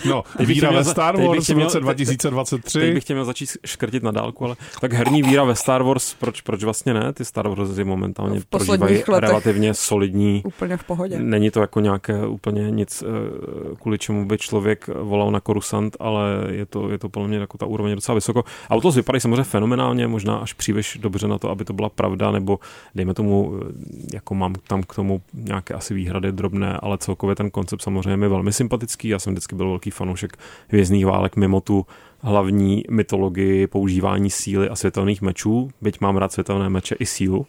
[0.06, 2.80] No, víra ve Star Wars v roce 2023.
[2.80, 6.14] Teď bych tě měl začít škrtit na dálku, ale tak herní víra ve Star Wars,
[6.14, 7.14] proč, proč vlastně ne?
[7.14, 10.42] Ty Star Wars momentálně prožívají relativně solidní.
[10.46, 11.20] Úplně v pohodě.
[11.20, 16.24] Není to jako nějaké úplně nic, eh, kvůli čemu by člověk volal na korusant, ale
[16.50, 18.44] je to, je to podle mě jako ta úroveň docela vysoko.
[18.80, 22.60] Autos vypadají samozřejmě fenomenálně, možná až příliš dobře na to, aby to byla pravda, nebo
[22.96, 23.74] dejme tomu, eh,
[24.14, 28.30] jako mám tam k tomu nějaké asi výhrady drobné, ale celkově ten koncept samozřejmě je
[28.30, 29.08] velmi sympatický.
[29.08, 30.38] Já jsem vždycky byl velký fanoušek
[30.68, 31.86] Hvězdných válek mimo tu
[32.20, 37.48] hlavní mytologii používání síly a světelných mečů, byť mám rád světelné meče i sílu.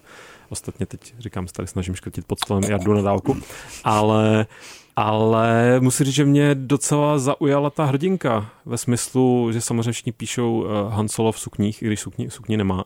[0.48, 3.36] Ostatně teď říkám, se tady snažím škrtit pod stolem jardu na dálku.
[3.84, 4.46] Ale
[4.96, 10.60] Ale musím říct, že mě docela zaujala ta hrdinka ve smyslu, že samozřejmě všichni píšou
[10.60, 12.84] uh, Han Solo v sukních, i když sukni, sukni nemá.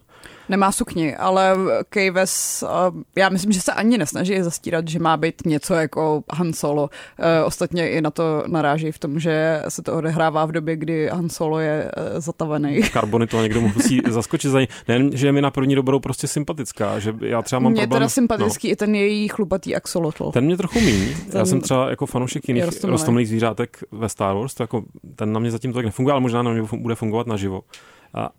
[0.49, 1.57] Nemá sukni, ale
[1.89, 6.23] Kay West, uh, já myslím, že se ani nesnaží zastírat, že má být něco jako
[6.33, 6.83] Han Solo.
[6.83, 11.09] Uh, ostatně i na to naráží v tom, že se to odehrává v době, kdy
[11.09, 12.83] Han Solo je uh, zatavený.
[12.83, 14.69] Karbony to někdo musí zaskočit za ní.
[14.89, 18.01] Nejen, že je mi na první dobrou prostě sympatická, že já třeba mám Mě problém...
[18.01, 18.73] teda sympatický no.
[18.73, 20.31] i ten její chlupatý axolotl.
[20.33, 21.15] Ten mě trochu míní.
[21.31, 21.39] Ten...
[21.39, 24.83] Já jsem třeba jako fanoušek jiných rostomilých zvířátek ve Star Wars, to jako,
[25.17, 27.63] ten na mě zatím tak nefunguje, ale možná na mě bude fungovat naživo.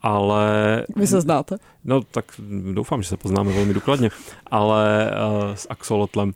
[0.01, 0.85] Ale...
[0.95, 1.57] Vy se znáte?
[1.83, 2.25] No, tak
[2.73, 4.09] doufám, že se poznáme velmi důkladně,
[4.51, 6.33] ale uh, s axolotlem.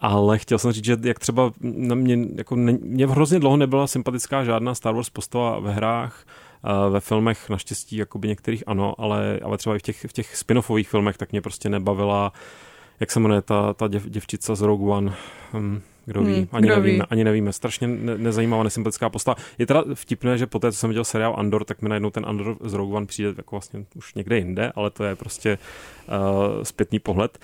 [0.00, 3.86] Ale chtěl jsem říct, že jak třeba na mě, jako ne, mě hrozně dlouho nebyla
[3.86, 6.26] sympatická žádná Star Wars postava ve hrách,
[6.86, 10.36] uh, ve filmech naštěstí jakoby některých ano, ale, ale třeba i v těch, v těch
[10.36, 12.32] spin-offových filmech tak mě prostě nebavila,
[13.00, 15.14] jak se jmenuje ta, ta děv, děvčica z Rogue One,
[15.54, 17.08] um, kdo ví, hmm, ani, kdo nevíme, ví.
[17.10, 17.52] ani nevíme.
[17.52, 19.36] Strašně ne, nezajímavá, nesympatická postava.
[19.58, 22.26] Je teda vtipné, že po té, co jsem viděl seriál Andor, tak mi najednou ten
[22.26, 25.58] Andor z Rogue One přijde jako vlastně už někde jinde, ale to je prostě
[26.08, 27.38] uh, zpětný pohled.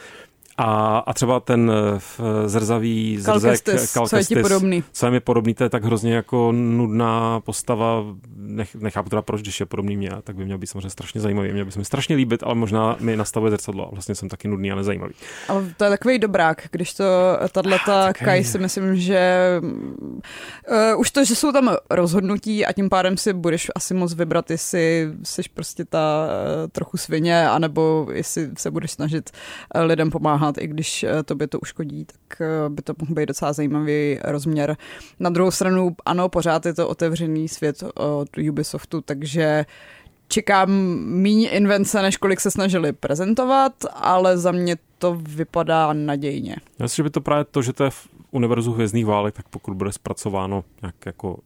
[0.56, 3.60] A, a třeba ten eh, zrzavý zrzek
[3.94, 4.84] Kalkestis, co je podobný.
[4.92, 8.04] Co je mi podobný, to je tak hrozně jako nudná postava,
[8.36, 11.52] nech, nechápu teda proč, když je podobný mě, tak by měl být samozřejmě strašně zajímavý,
[11.52, 14.48] měl by se mi strašně líbit, ale možná mi nastavuje zrcadlo a vlastně jsem taky
[14.48, 15.14] nudný a nezajímavý.
[15.48, 17.04] Ale to je takový dobrák, když to
[17.52, 17.70] tato
[18.12, 19.50] Kai si myslím, že
[20.94, 24.50] uh, už to, že jsou tam rozhodnutí a tím pádem si budeš asi moc vybrat,
[24.50, 29.30] jestli jsi prostě ta uh, trochu svině, anebo jestli se budeš snažit
[29.74, 32.94] uh, lidem pomáhat pomáhat, i když eh, to by to uškodí, tak eh, by to
[33.00, 34.76] mohl být docela zajímavý rozměr.
[35.20, 39.64] Na druhou stranu, ano, pořád je to otevřený svět od Ubisoftu, takže
[40.28, 40.70] čekám
[41.04, 46.56] méně invence, než kolik se snažili prezentovat, ale za mě to vypadá nadějně.
[46.78, 49.48] Já myslím, že by to právě to, že to je v univerzu hvězdných válek, tak
[49.48, 51.38] pokud bude zpracováno nějak jako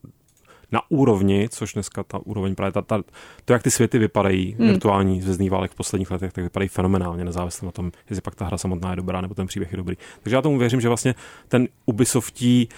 [0.72, 3.02] na úrovni, což dneska ta úroveň právě ta, ta,
[3.44, 4.68] to, jak ty světy vypadají, hmm.
[4.68, 8.44] virtuální zvězdný válek v posledních letech, tak vypadají fenomenálně, nezávisle na tom, jestli pak ta
[8.44, 9.96] hra samotná je dobrá, nebo ten příběh je dobrý.
[10.22, 11.14] Takže já tomu věřím, že vlastně
[11.48, 12.68] ten Ubisoftí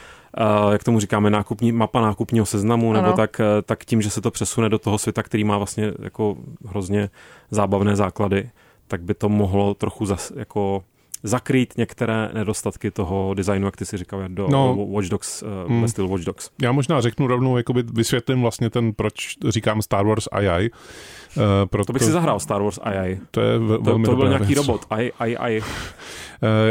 [0.64, 3.02] Uh, jak tomu říkáme, nákupní, mapa nákupního seznamu, ano.
[3.02, 5.92] nebo tak, uh, tak tím, že se to přesune do toho světa, který má vlastně
[6.02, 7.10] jako hrozně
[7.50, 8.50] zábavné základy,
[8.88, 10.84] tak by to mohlo trochu zas, jako
[11.22, 15.82] zakrýt některé nedostatky toho designu, jak ty si říkal, do no, Watch Dogs, uh, hmm.
[15.82, 16.50] ve stylu Watch Dogs.
[16.62, 20.70] Já možná řeknu rovnou, jakoby vysvětlím vlastně ten, proč říkám Star Wars AI.
[21.36, 21.86] Uh, proto...
[21.86, 23.20] To bych si zahrál Star Wars AI.
[23.30, 24.58] To je ve, velmi To, to byl nějaký věc.
[24.58, 24.86] robot.
[24.90, 25.62] AI, AI, AI.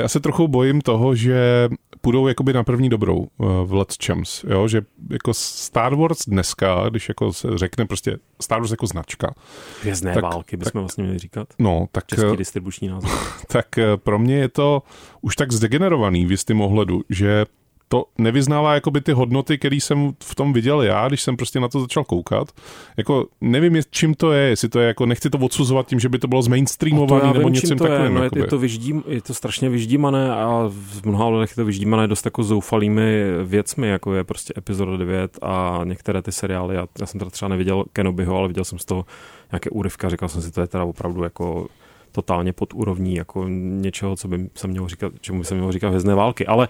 [0.02, 1.70] Já se trochu bojím toho, že
[2.02, 4.68] půjdou jakoby na první dobrou eh, v Let's Champs, jo?
[4.68, 9.34] že jako Star Wars dneska, když jako se řekne prostě Star Wars jako značka.
[9.82, 11.48] Hvězdné tak, války bychom tak, vlastně měli říkat.
[11.60, 13.44] No, tak, Český eh, distribuční název.
[13.48, 14.84] Tak eh, pro mě je to
[15.22, 17.46] už tak zdegenerovaný v jistém ohledu, že
[17.92, 21.68] to nevyznává jakoby ty hodnoty, které jsem v tom viděl já, když jsem prostě na
[21.68, 22.52] to začal koukat.
[22.98, 26.20] Jako nevím, čím to je, jestli to je jako, nechci to odsuzovat tím, že by
[26.20, 28.14] to bylo zmainstreamované nebo něco takovým.
[28.14, 31.66] No, je, je, to vyždím, je to strašně vyždímané a v mnoha lidech je to
[31.66, 36.76] vyždímané dost jako zoufalými věcmi, jako je prostě epizoda 9 a některé ty seriály.
[36.76, 39.06] Já, já jsem teda třeba neviděl Kenobiho, ale viděl jsem z toho
[39.52, 41.68] nějaké úryvka, říkal jsem si, to je teda opravdu jako
[42.12, 45.88] totálně pod úrovní jako něčeho, co by se mělo říkat, čemu by se mělo říkat
[45.88, 46.46] hvězdné války.
[46.46, 46.68] Ale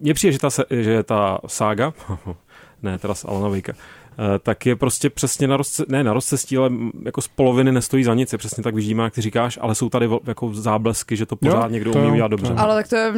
[0.00, 1.92] mně přijde, že ta, že ta sága,
[2.82, 6.56] ne teda z Alana Wakea, eh, tak je prostě přesně na, rozce, ne na rozcestí,
[6.56, 6.70] ale
[7.04, 9.88] jako z poloviny nestojí za nic, je přesně tak vyždímá, jak ty říkáš, ale jsou
[9.88, 12.54] tady jako záblesky, že to pořád jo, někdo to umí udělat dobře.
[12.56, 13.12] Ale tak to je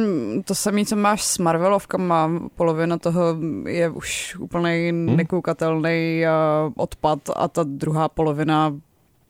[0.45, 5.15] to samé, co máš s Marvelovkama, polovina toho je už úplně hmm.
[5.15, 6.29] nekoukatelný eh,
[6.75, 8.75] odpad a ta druhá polovina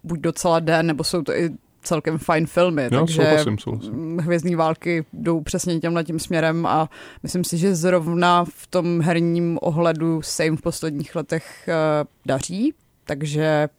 [0.03, 1.49] buď docela den, nebo jsou to i
[1.87, 4.17] celkem fajn filmy, jo, takže souhlasím, souhlasím.
[4.17, 6.89] Hvězdní války jdou přesně tímhle tím směrem a
[7.23, 12.73] myslím si, že zrovna v tom herním ohledu se jim v posledních letech uh, daří,
[13.05, 13.69] takže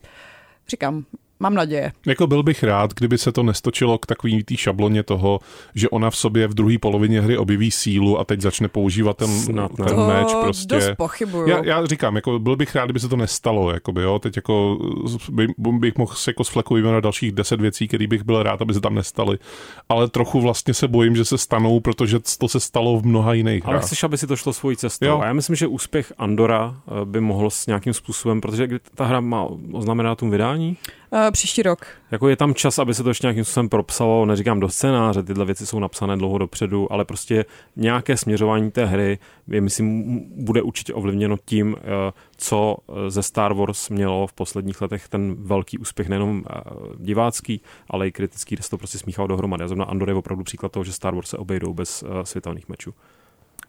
[0.68, 1.05] říkám,
[1.40, 1.92] Mám naděje.
[2.07, 5.40] Jako byl bych rád, kdyby se to nestočilo k takový té šabloně toho,
[5.74, 9.29] že ona v sobě v druhé polovině hry objeví sílu a teď začne používat ten,
[9.29, 10.29] Snad, ten to meč.
[10.42, 10.74] Prostě.
[10.74, 11.48] Dost pochybuju.
[11.48, 13.70] Já, já, říkám, jako byl bych rád, kdyby se to nestalo.
[13.70, 14.18] Jakoby, jo.
[14.18, 14.79] Teď jako
[15.31, 18.62] by, bych mohl se jako z fleku vyjmenovat dalších deset věcí, které bych byl rád,
[18.62, 19.38] aby se tam nestaly.
[19.88, 23.66] Ale trochu vlastně se bojím, že se stanou, protože to se stalo v mnoha jiných
[23.66, 23.85] Ale hrách.
[23.87, 25.07] chceš, aby si to šlo svojí cestou.
[25.07, 25.20] Jo.
[25.22, 29.20] A já myslím, že úspěch Andora eh, by mohl s nějakým způsobem, protože ta hra
[29.20, 30.77] má oznamená tomu vydání?
[31.11, 31.87] Uh, příští rok.
[32.11, 35.44] Jako je tam čas, aby se to ještě nějakým způsobem propsalo, neříkám do scénáře, tyhle
[35.44, 37.44] věci jsou napsané dlouho dopředu, ale prostě
[37.77, 39.18] nějaké směřování té hry
[39.49, 44.81] je, myslím, bude určitě ovlivněno tím, eh, co eh, ze Star Wars mělo v posledních
[44.81, 46.44] letech ten velký úspěch, nejenom
[46.99, 49.64] divácký, ale i kritický, kde se to prostě smíchalo dohromady.
[49.64, 52.94] A zrovna Andor je opravdu příklad toho, že Star Wars se obejdou bez světelných mečů.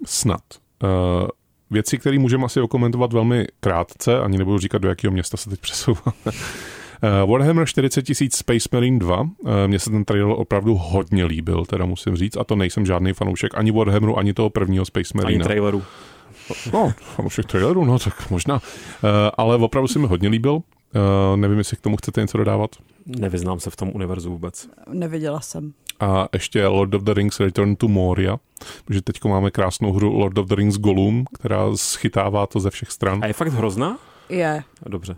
[0.05, 0.41] Snad.
[0.83, 1.27] Uh,
[1.71, 5.59] věci, které můžeme asi okomentovat velmi krátce, ani nebudu říkat, do jakého města se teď
[5.59, 6.31] přesouváme.
[7.03, 9.21] Uh, Warhammer 40 000 Space Marine 2.
[9.21, 9.27] Uh,
[9.67, 13.57] mně se ten trailer opravdu hodně líbil, teda musím říct, a to nejsem žádný fanoušek
[13.57, 15.35] ani Warhammeru, ani toho prvního Space Marine.
[15.35, 15.83] Ani traileru.
[16.73, 18.55] No, fanoušek traileru, no tak možná.
[18.55, 20.53] Uh, ale opravdu se mi hodně líbil.
[20.53, 20.61] Uh,
[21.35, 22.75] nevím, jestli k tomu chcete něco dodávat.
[23.05, 24.69] Nevyznám se v tom univerzu vůbec.
[24.93, 25.73] Neviděla jsem.
[25.99, 28.37] A ještě Lord of the Rings Return to Moria,
[28.85, 32.91] protože teď máme krásnou hru Lord of the Rings Gollum, která schytává to ze všech
[32.91, 33.23] stran.
[33.23, 33.97] A je fakt hrozná?
[34.29, 34.63] Je.
[34.85, 35.15] Dobře.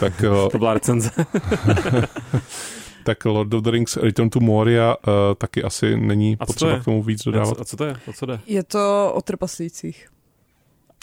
[0.00, 1.10] Tak, to byla recenze.
[3.04, 6.84] tak Lord of the Rings Return to Moria uh, taky asi není a potřeba k
[6.84, 7.60] tomu víc dodávat.
[7.60, 7.96] A co to je?
[8.06, 8.40] O co jde?
[8.46, 10.08] Je to o trpaslících.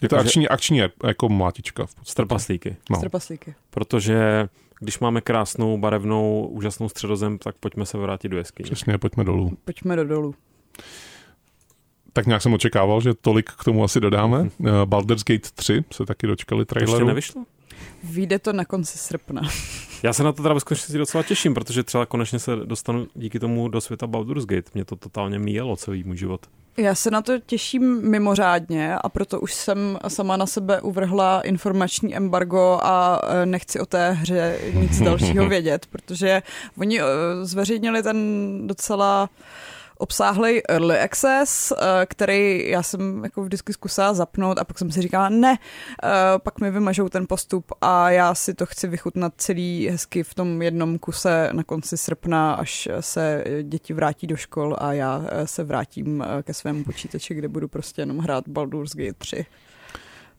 [0.02, 1.86] Je to akční, akční jako mlátička.
[1.86, 2.76] V Strpaslíky.
[2.90, 2.98] No.
[2.98, 3.56] Strpaslíky.
[3.70, 4.48] Protože
[4.80, 8.64] když máme krásnou, barevnou, úžasnou středozem, tak pojďme se vrátit do jeskyně.
[8.64, 9.58] Přesně, pojďme dolů.
[9.66, 10.36] Pojďme do dolů.
[12.14, 14.42] Tak nějak jsem očekával, že tolik k tomu asi dodáme.
[14.42, 16.94] Uh, Baldur's Gate 3 se taky dočkali traileru.
[16.94, 17.44] Ještě nevyšlo?
[18.04, 19.42] Vyjde to na konci srpna.
[20.04, 23.40] Já se na to teda ve skutečnosti docela těším, protože třeba konečně se dostanu díky
[23.40, 24.72] tomu do světa Baldur's Gate.
[24.74, 26.42] Mě to totálně míjelo celý můj život.
[26.78, 32.16] Já se na to těším mimořádně a proto už jsem sama na sebe uvrhla informační
[32.16, 36.42] embargo a e, nechci o té hře nic dalšího vědět, protože
[36.78, 37.04] oni e,
[37.42, 38.18] zveřejnili ten
[38.68, 39.30] docela
[39.98, 45.02] obsáhlý early access, eh, který já jsem jako vždycky zkusila zapnout a pak jsem si
[45.02, 45.58] říkala ne,
[46.04, 50.34] eh, pak mi vymažou ten postup a já si to chci vychutnat celý hezky v
[50.34, 55.48] tom jednom kuse na konci srpna, až se děti vrátí do škol a já eh,
[55.48, 59.46] se vrátím ke svému počítači, kde budu prostě jenom hrát Baldur's Gate 3.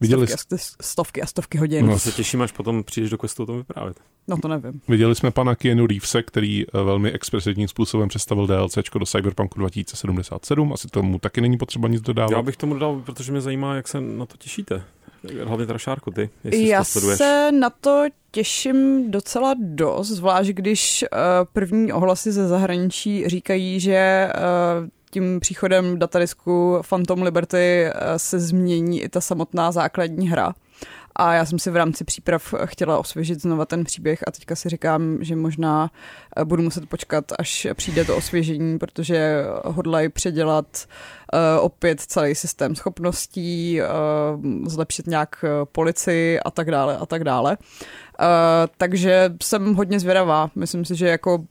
[0.01, 1.87] Viděli stovky, a, stovky a stovky hodin.
[1.87, 4.01] No, se těším, až potom přijdeš do questu o tom vyprávět.
[4.29, 4.81] No to nevím.
[4.89, 10.73] Viděli jsme pana Keanu Reevese, který eh, velmi expresivním způsobem představil DLC do Cyberpunku 2077.
[10.73, 12.33] Asi tomu taky není potřeba nic dodávat.
[12.33, 14.85] Já bych tomu dodal, protože mě zajímá, jak se na to těšíte.
[15.45, 16.31] Hlavně teda Šárku, ty.
[16.45, 21.19] Já se na to těším docela dost, zvlášť když uh,
[21.53, 29.03] první ohlasy ze zahraničí říkají, že uh, tím příchodem datadisku Phantom Liberty eh, se změní
[29.03, 30.55] i ta samotná základní hra.
[31.19, 34.69] A já jsem si v rámci příprav chtěla osvěžit znova ten příběh a teďka si
[34.69, 35.91] říkám, že možná
[36.37, 42.75] eh, budu muset počkat, až přijde to osvěžení, protože hodlají předělat uh, opět celý systém
[42.77, 43.81] schopností,
[44.67, 47.57] zlepšit nějak policii a tak dále a tak dále.
[48.77, 50.51] Takže jsem hodně zvědavá.
[50.55, 51.45] Myslím si, že jako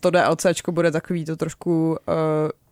[0.00, 1.96] to DLCčko bude takový to trošku uh,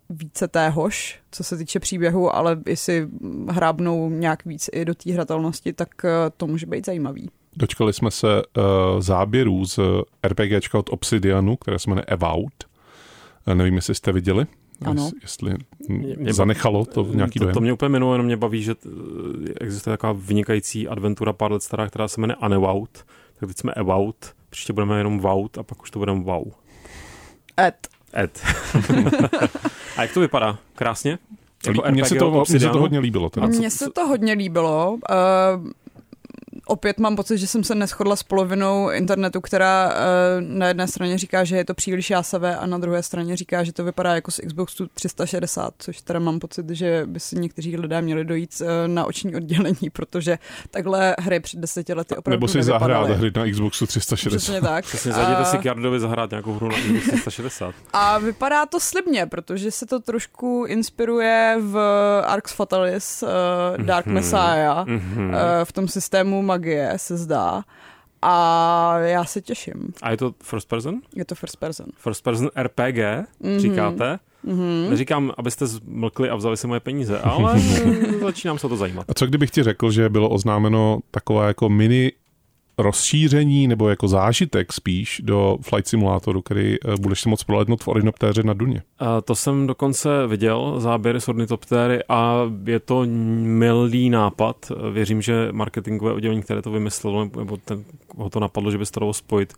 [0.09, 3.07] více téhož, co se týče příběhu, ale jestli
[3.49, 7.29] hrábnou nějak víc i do té hratelnosti, tak uh, to může být zajímavý.
[7.55, 8.63] Dočkali jsme se uh,
[8.99, 9.79] záběrů z
[10.27, 12.53] RPGčka od Obsidianu, které se jmenuje Evout.
[13.47, 14.45] Uh, nevím, jestli jste viděli.
[14.85, 15.11] Ano.
[15.21, 15.53] Jestli
[16.17, 17.53] mě zanechalo to nějaký to, dojem.
[17.53, 18.75] To mě úplně minulé, jenom mě baví, že
[19.61, 23.05] existuje taková vynikající adventura pár let stará, která se jmenuje Unevout.
[23.39, 26.51] Tak teď jsme Evout, příště budeme jenom Vout a pak už to budeme Wow.
[27.59, 27.87] Ed.
[28.13, 28.41] Ed.
[29.97, 30.57] a jak to vypadá?
[30.75, 31.19] Krásně?
[31.67, 33.31] Jako Mně se, to, se to hodně líbilo.
[33.47, 34.91] Mně se to hodně líbilo.
[34.91, 35.69] Uh,
[36.69, 39.93] opět mám pocit, že jsem se neschodla s polovinou internetu, která uh,
[40.41, 43.73] na jedné straně říká, že je to příliš jásavé a na druhé straně říká, že
[43.73, 48.01] to vypadá jako z Xboxu 360, což teda mám pocit, že by si někteří lidé
[48.01, 50.37] měli dojít uh, na oční oddělení, protože
[50.71, 54.37] takhle hry před deseti lety opravdu Nebo si zahrát hry na Xboxu 360.
[54.37, 54.85] Přesně tak.
[54.85, 57.75] Přesně, zajděte si Kardovi zahrát nějakou hru na Xboxu 360.
[57.93, 61.77] A vypadá to slibně, protože se to trošku inspiruje v
[62.25, 64.11] Arx Fatalis uh, Dark mm-hmm.
[64.11, 65.29] Messiah, mm-hmm.
[65.29, 67.63] Uh, v tom systému magie, se zdá.
[68.21, 69.93] A já se těším.
[70.01, 71.01] A je to first person?
[71.15, 71.85] Je to first person.
[71.95, 73.59] First person RPG, mm-hmm.
[73.59, 74.19] říkáte?
[74.45, 74.89] Mm-hmm.
[74.89, 77.59] Neříkám, abyste zmlkli a vzali si moje peníze, ale
[78.21, 79.05] začínám se to zajímat.
[79.09, 82.11] A co kdybych ti řekl, že bylo oznámeno takové jako mini
[82.79, 87.87] rozšíření nebo jako zážitek spíš do Flight Simulatoru, který eh, budeš si moc proletnout v
[87.87, 88.81] Ornitoptéře na Duně.
[88.99, 93.03] A to jsem dokonce viděl, záběry z Ornitoptéry a je to
[93.41, 94.71] milý nápad.
[94.91, 97.83] Věřím, že marketingové oddělení, které to vymyslelo, nebo ten,
[98.17, 99.53] ho to napadlo, že by se to spojit,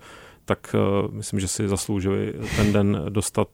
[0.45, 0.75] tak
[1.11, 3.47] myslím, že si zasloužili ten den dostat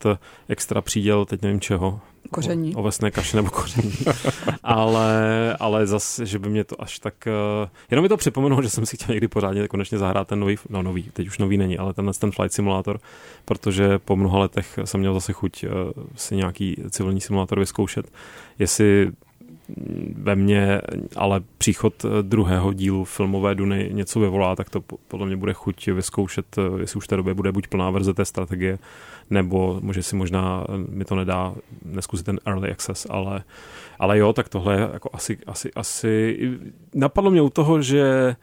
[0.49, 1.99] extra příděl, teď nevím čeho,
[2.31, 2.75] Koření.
[2.75, 3.93] Ovesné kaše nebo koření.
[4.63, 7.13] ale, ale zase, že by mě to až tak...
[7.61, 10.57] Uh, jenom mi to připomenulo, že jsem si chtěl někdy pořádně konečně zahrát ten nový,
[10.69, 12.99] no nový, teď už nový není, ale tenhle ten Flight Simulator,
[13.45, 15.69] protože po mnoha letech jsem měl zase chuť uh,
[16.15, 18.11] si nějaký civilní simulátor vyzkoušet.
[18.59, 19.11] Jestli
[20.15, 20.81] ve mně
[21.15, 26.45] ale příchod druhého dílu filmové Duny něco vyvolá, tak to podle mě bude chuť vyzkoušet,
[26.79, 28.79] jestli už v té době bude buď plná verze té strategie,
[29.29, 31.55] nebo může si možná, mi to nedá
[31.85, 33.43] neskusit ten early access, ale,
[33.99, 36.37] ale jo, tak tohle je jako asi, asi, asi,
[36.95, 38.35] napadlo mě u toho, že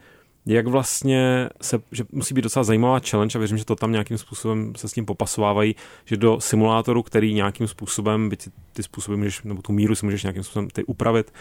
[0.46, 4.18] jak vlastně se, že musí být docela zajímavá challenge a věřím, že to tam nějakým
[4.18, 9.42] způsobem se s tím popasovávají, že do simulátoru, který nějakým způsobem, byť ty způsoby můžeš,
[9.42, 11.32] nebo tu míru si můžeš nějakým způsobem ty upravit,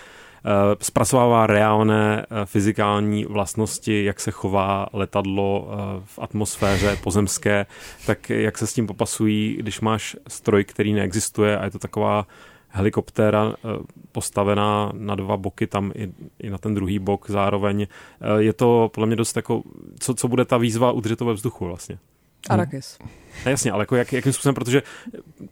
[0.81, 5.73] zpracovává reálné uh, fyzikální vlastnosti, jak se chová letadlo uh,
[6.05, 7.65] v atmosféře pozemské,
[8.05, 12.27] tak jak se s tím popasují, když máš stroj, který neexistuje a je to taková
[12.73, 17.81] helikoptéra eh, postavená na dva boky, tam i, i na ten druhý bok zároveň.
[17.81, 19.63] Eh, je to podle mě dost jako,
[19.99, 21.97] co, co bude ta výzva udržet to ve vzduchu vlastně.
[22.49, 22.97] Arakis.
[23.45, 24.83] No, jasně, ale jako jak, jakým způsobem, protože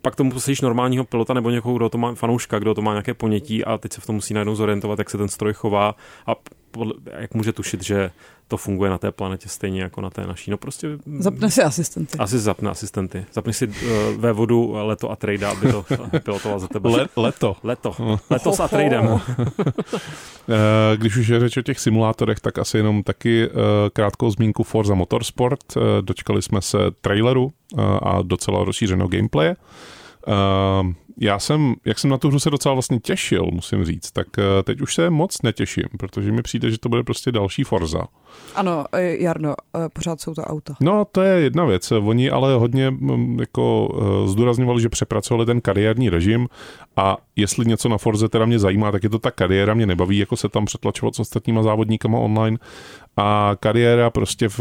[0.01, 3.13] pak tomu posadíš normálního pilota nebo někoho, kdo to má fanouška, kdo to má nějaké
[3.13, 5.95] ponětí a teď se v tom musí najednou zorientovat, jak se ten stroj chová
[6.27, 6.35] a
[6.71, 8.11] podle, jak může tušit, že
[8.47, 10.51] to funguje na té planetě stejně jako na té naší.
[10.51, 10.87] No prostě...
[11.19, 12.17] Zapne si asistenty.
[12.17, 13.25] Asi zapne asistenty.
[13.33, 13.73] Zapni si uh,
[14.17, 15.85] ve vodu leto a trade, aby to
[16.23, 16.89] pilotoval za tebe.
[16.89, 17.55] Le, leto.
[17.63, 17.95] Leto.
[18.29, 19.19] Leto s Atreidem.
[20.49, 23.53] Eh, když už je řeč o těch simulátorech, tak asi jenom taky uh,
[23.93, 25.75] krátkou zmínku Forza Motorsport.
[25.75, 29.55] Uh, dočkali jsme se traileru uh, a docela rozšířeného gameplaye.
[30.27, 34.27] Uh, já jsem, jak jsem na tu hru se docela vlastně těšil, musím říct, tak
[34.37, 38.03] uh, teď už se moc netěším, protože mi přijde, že to bude prostě další Forza.
[38.55, 40.75] Ano, eh, Jarno, eh, pořád jsou to auta.
[40.81, 41.91] No, to je jedna věc.
[41.91, 43.89] Oni ale hodně mm, jako
[44.25, 46.47] zdůrazňovali, že přepracovali ten kariérní režim
[46.95, 50.17] a jestli něco na Forze teda mě zajímá, tak je to ta kariéra, mě nebaví,
[50.17, 52.57] jako se tam přetlačovat s ostatníma závodníkama online
[53.17, 54.59] a kariéra prostě v,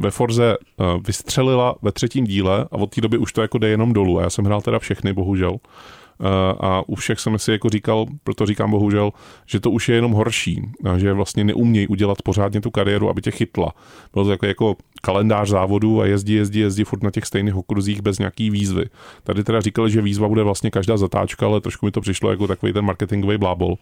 [0.00, 3.68] ve Forze uh, vystřelila ve třetím díle a od té doby už to jako jde
[3.68, 5.50] jenom dolů a já jsem hrál teda všechny, bohužel.
[5.50, 6.28] Uh,
[6.60, 9.10] a u všech jsem si jako říkal, proto říkám bohužel,
[9.46, 10.62] že to už je jenom horší,
[10.96, 13.72] že vlastně neumějí udělat pořádně tu kariéru, aby tě chytla.
[14.12, 18.02] Bylo to jako, jako kalendář závodu a jezdí, jezdí, jezdí furt na těch stejných okruzích
[18.02, 18.84] bez nějaký výzvy.
[19.22, 22.46] Tady teda říkali, že výzva bude vlastně každá zatáčka, ale trošku mi to přišlo jako
[22.46, 23.70] takový ten marketingový blábol.
[23.70, 23.76] Uh,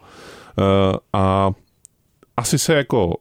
[1.12, 1.50] a
[2.36, 3.16] asi se jako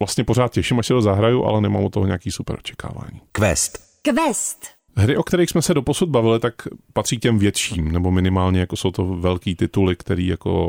[0.00, 3.20] vlastně pořád těším, až si to zahraju, ale nemám od toho nějaký super očekávání.
[3.32, 3.78] Quest.
[4.02, 4.66] Quest.
[4.96, 6.54] Hry, o kterých jsme se doposud bavili, tak
[6.92, 10.64] patří těm větším, nebo minimálně jako jsou to velký tituly, který jako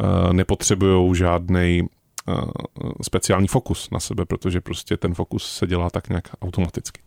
[0.00, 2.50] uh, nepotřebují žádný uh,
[3.02, 7.02] speciální fokus na sebe, protože prostě ten fokus se dělá tak nějak automaticky.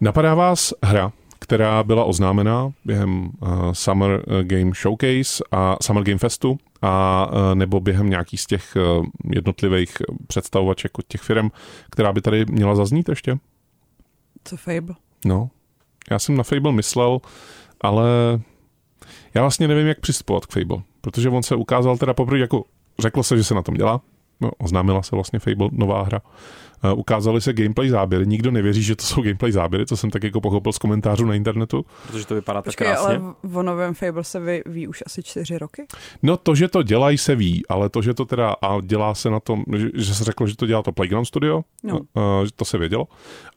[0.00, 1.12] Napadá vás hra,
[1.50, 7.80] která byla oznámena během uh, Summer Game Showcase a Summer Game Festu a uh, nebo
[7.80, 9.96] během nějaký z těch uh, jednotlivých
[10.26, 11.48] představovaček od těch firm,
[11.90, 13.38] která by tady měla zaznít ještě?
[14.44, 14.94] Co Fable?
[15.24, 15.50] No,
[16.10, 17.20] já jsem na Fable myslel,
[17.80, 18.08] ale
[19.34, 22.64] já vlastně nevím, jak přistupovat k Fable, protože on se ukázal teda poprvé jako
[22.98, 24.00] řeklo se, že se na tom dělá,
[24.58, 26.20] oznámila se vlastně Fable, nová hra.
[26.92, 30.22] Uh, ukázaly se gameplay záběry, nikdo nevěří, že to jsou gameplay záběry, co jsem tak
[30.24, 31.84] jako pochopil z komentářů na internetu.
[32.06, 33.06] Protože to vypadá tak krásně.
[33.06, 33.20] ale
[33.54, 35.86] o novém Fable se ví, ví už asi čtyři roky?
[36.22, 39.30] No to, že to dělají, se ví, ale to, že to teda a dělá se
[39.30, 41.98] na tom, že, že se řeklo, že to dělá to Playground Studio, No.
[41.98, 42.04] uh,
[42.44, 43.08] že to se vědělo,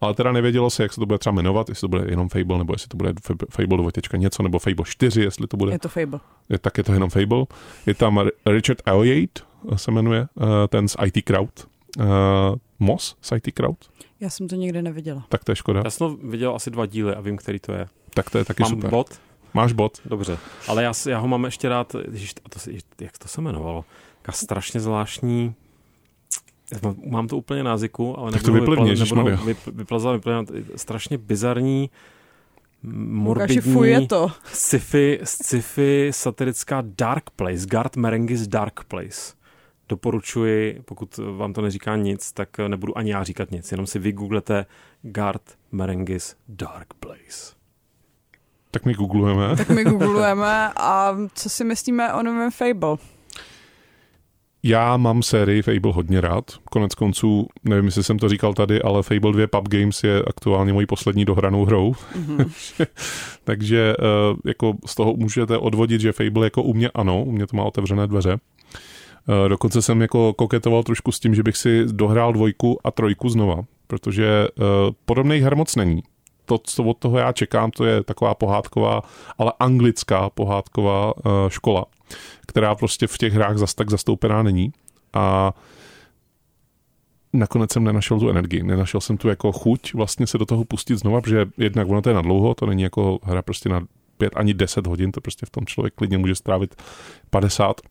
[0.01, 2.57] ale teda nevědělo se, jak se to bude třeba jmenovat, jestli to bude jenom Fable,
[2.57, 5.79] nebo jestli to bude Fable- Fable dvojtečka něco, nebo Fable 4, jestli to bude, Je
[5.79, 6.19] to Fable.
[6.49, 7.45] je, tak je to jenom Fable.
[7.85, 11.67] Je tam Richard Elliott, eh, se jmenuje, uh, ten z IT Crowd,
[11.99, 12.05] uh,
[12.79, 13.77] Moss z IT Crowd,
[14.19, 15.25] Já jsem to nikdy neviděla.
[15.29, 15.81] tak to je škoda.
[15.85, 17.87] Já jsem to viděl asi dva díly a vím, který to je.
[18.13, 18.89] Tak to je taky Mám super.
[18.89, 19.21] bot?
[19.53, 20.01] Máš bod.
[20.05, 20.37] Dobře.
[20.67, 23.85] Ale já, já ho mám ještě rád, ježiš, a to, se- jak to se jmenovalo?
[24.21, 25.55] Taká strašně zvláštní
[26.73, 29.37] já mám- to úplně na jazyku, ale Tak to nebudu vyplivni, vypla- nebudu ježišmarja.
[29.37, 31.89] vyp- vyplazovat, vyplazovat, strašně bizarní,
[32.83, 34.31] morbidní, to.
[34.45, 39.33] sci-fi, sci-fi satirická Dark Place, Gart Marengis Dark Place.
[39.93, 44.65] Doporučuji, pokud vám to neříká nic, tak nebudu ani já říkat nic, jenom si vygooglete
[45.01, 47.55] Gart Marengis Dark Place.
[48.71, 49.55] Tak my googlujeme.
[49.55, 52.97] Tak my googlujeme a co si myslíme o novém Fable?
[54.63, 56.51] Já mám sérii Fable hodně rád.
[56.71, 60.73] Konec konců, nevím, jestli jsem to říkal tady, ale Fable 2 Pub Games je aktuálně
[60.73, 61.91] mojí poslední dohranou hrou.
[61.91, 62.51] Mm-hmm.
[63.43, 67.47] Takže uh, jako z toho můžete odvodit, že Fable jako u mě ano, u mě
[67.47, 68.37] to má otevřené dveře.
[69.27, 73.29] Uh, dokonce jsem jako koketoval trošku s tím, že bych si dohrál dvojku a trojku
[73.29, 74.65] znova, protože uh,
[75.05, 76.03] podobných her moc není.
[76.45, 79.01] To, co od toho já čekám, to je taková pohádková,
[79.37, 81.85] ale anglická pohádková uh, škola,
[82.47, 84.71] která prostě v těch hrách zas tak zastoupená není.
[85.13, 85.53] A
[87.33, 90.95] nakonec jsem nenašel tu energii, nenašel jsem tu jako chuť vlastně se do toho pustit
[90.95, 93.81] znova, protože jednak ono to je na dlouho, to není jako hra prostě na
[94.17, 96.75] pět ani deset hodin, to prostě v tom člověk klidně může strávit
[97.29, 97.81] 50.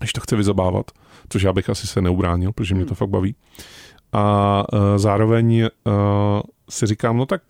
[0.00, 0.90] když to chce vyzabávat,
[1.28, 3.34] což já bych asi se neubránil, protože mě to fakt baví.
[4.12, 5.92] A uh, zároveň uh,
[6.70, 7.42] si říkám, no tak,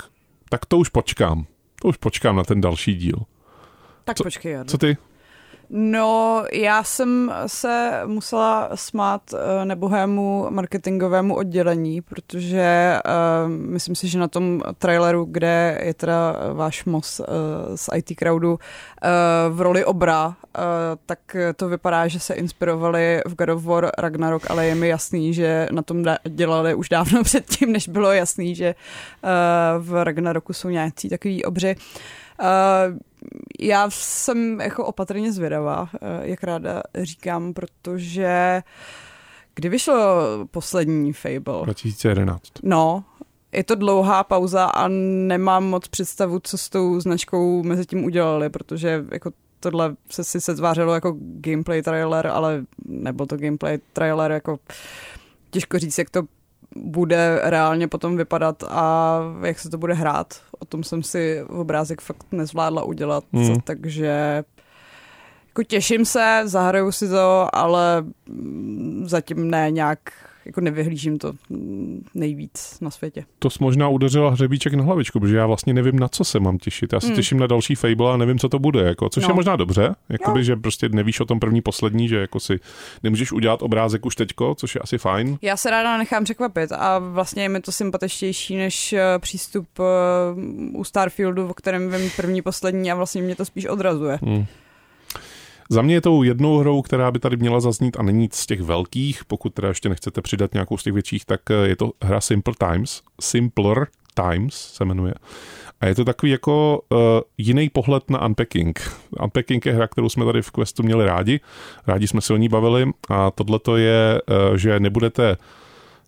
[0.49, 1.47] tak to už počkám.
[1.83, 3.17] To už počkám na ten další díl.
[4.05, 4.71] Tak Co- počkej, Jardo.
[4.71, 4.97] Co ty?
[5.73, 14.19] No, já jsem se musela smát eh, nebohému marketingovému oddělení, protože uh, myslím si, že
[14.19, 17.27] na tom traileru, kde je teda váš mos uh,
[17.75, 18.59] z IT Crowdu uh,
[19.57, 20.35] v roli obra, uh,
[21.07, 25.35] tak to vypadá, že se inspirovali v God of War Ragnarok, ale je mi jasný,
[25.35, 29.31] že na tom dělali už dávno předtím, než bylo jasný, že uh,
[29.85, 31.77] v Ragnaroku jsou nějací takový obři.
[32.43, 33.10] Uh,
[33.61, 38.63] já jsem jako opatrně zvědavá, eh, jak ráda říkám, protože
[39.55, 39.97] kdy vyšlo
[40.51, 41.63] poslední Fable?
[41.65, 42.43] 2011.
[42.63, 43.05] No,
[43.53, 44.89] je to dlouhá pauza a
[45.29, 50.41] nemám moc představu, co s tou značkou mezi tím udělali, protože jako tohle se si
[50.41, 54.59] se tvářilo jako gameplay trailer, ale nebyl to gameplay trailer, jako
[55.51, 56.23] těžko říct, jak to
[56.77, 60.41] bude reálně potom vypadat a jak se to bude hrát.
[60.59, 63.61] O tom jsem si obrázek fakt nezvládla udělat, mm.
[63.65, 64.45] takže
[65.49, 68.05] jako těším se, zahraju si to, ale
[69.03, 69.99] zatím ne nějak,
[70.45, 73.25] jako nevyhlížím to mm, nejvíc na světě.
[73.39, 76.59] To jsi možná udeřila hřebíček na hlavičku, protože já vlastně nevím, na co se mám
[76.59, 76.93] těšit.
[76.93, 77.17] Já se Hmm.
[77.17, 79.29] těším na další Fable a nevím, co to bude, jako, což No.
[79.31, 80.45] je možná dobře, jakoby, Jo.
[80.45, 82.61] že prostě nevíš o tom první, poslední, že jako si
[83.03, 85.39] nemůžeš udělat obrázek už teďko, což je asi fajn.
[85.43, 89.83] Já se ráda nechám překvapit a vlastně je mi to sympatičtější než eh, přístup eh,
[90.75, 94.19] u Starfieldu, o kterém vím první, poslední a vlastně mě to spíš odrazuje.
[94.23, 94.45] Hmm.
[95.73, 98.61] Za mě je tou jednou hrou, která by tady měla zaznít a není z těch
[98.61, 102.21] velkých, pokud teda ještě nechcete přidat nějakou z těch větších, tak eh, je to hra
[102.21, 103.03] Simple Times.
[103.21, 105.15] Simpler Times se jmenuje.
[105.81, 106.99] A je to takový jako uh,
[107.39, 108.93] jiný pohled na Unpacking.
[109.23, 111.41] Unpacking je hra, kterou jsme tady v Questu měli rádi.
[111.87, 115.37] Rádi jsme se o ní bavili a tohle to je, uh, že nebudete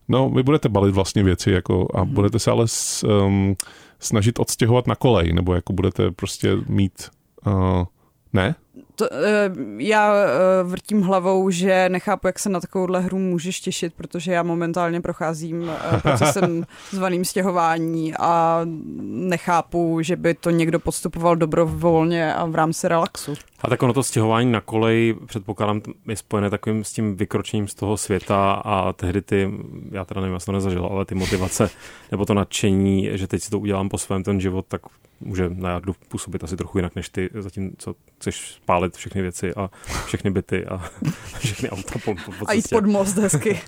[0.08, 3.56] No, vy budete balit vlastně věci jako, a budete se ale s, um,
[4.00, 7.10] snažit odstěhovat na kolej, nebo jako budete prostě mít...
[7.46, 7.84] Uh,
[8.32, 8.54] ne?
[9.02, 13.94] To, eh, já eh, vrtím hlavou, že nechápu, jak se na takovouhle hru můžeš těšit,
[13.94, 18.60] protože já momentálně procházím eh, procesem zvaným stěhování a
[19.02, 23.34] nechápu, že by to někdo podstupoval dobrovolně a v rámci relaxu.
[23.60, 27.74] A tak ono to stěhování na kolej, předpokládám, je spojené takovým s tím vykročením z
[27.74, 29.50] toho světa a tehdy ty,
[29.90, 31.70] já teda nevím, já jsem to nezažil, ale ty motivace
[32.10, 34.82] nebo to nadšení, že teď si to udělám po svém ten život, tak
[35.24, 39.54] může na Jardu působit asi trochu jinak, než ty zatím, co chceš spálit všechny věci
[39.54, 39.70] a
[40.06, 40.90] všechny byty a
[41.38, 43.60] všechny auta po, po, po A jít pod most hezky.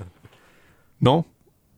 [1.01, 1.25] No,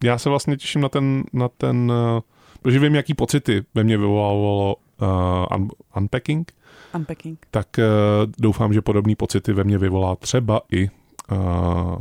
[0.05, 2.21] já se vlastně těším na ten, na ten uh,
[2.63, 6.53] protože vím, jaký pocity ve mně vyvolávalo uh, un, Unpacking,
[6.95, 7.47] Unpacking.
[7.51, 7.85] tak uh,
[8.39, 10.91] doufám, že podobné pocity ve mně vyvolá třeba i
[11.31, 11.99] uh,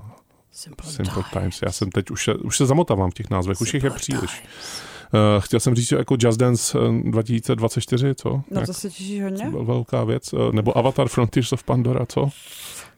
[0.52, 1.62] Simple, Simple Times.
[1.62, 4.44] Já jsem teď už se, už se zamotávám v těch názvech, už jich je příliš.
[4.44, 4.95] Uh,
[5.40, 8.30] chtěl jsem říct, že jako Just Dance eh, 2024, co?
[8.30, 9.46] No Jak to se těšíš hodně?
[9.50, 10.34] vel- velká věc.
[10.34, 12.30] Uh, nebo Avatar Frontiers of Pandora, co?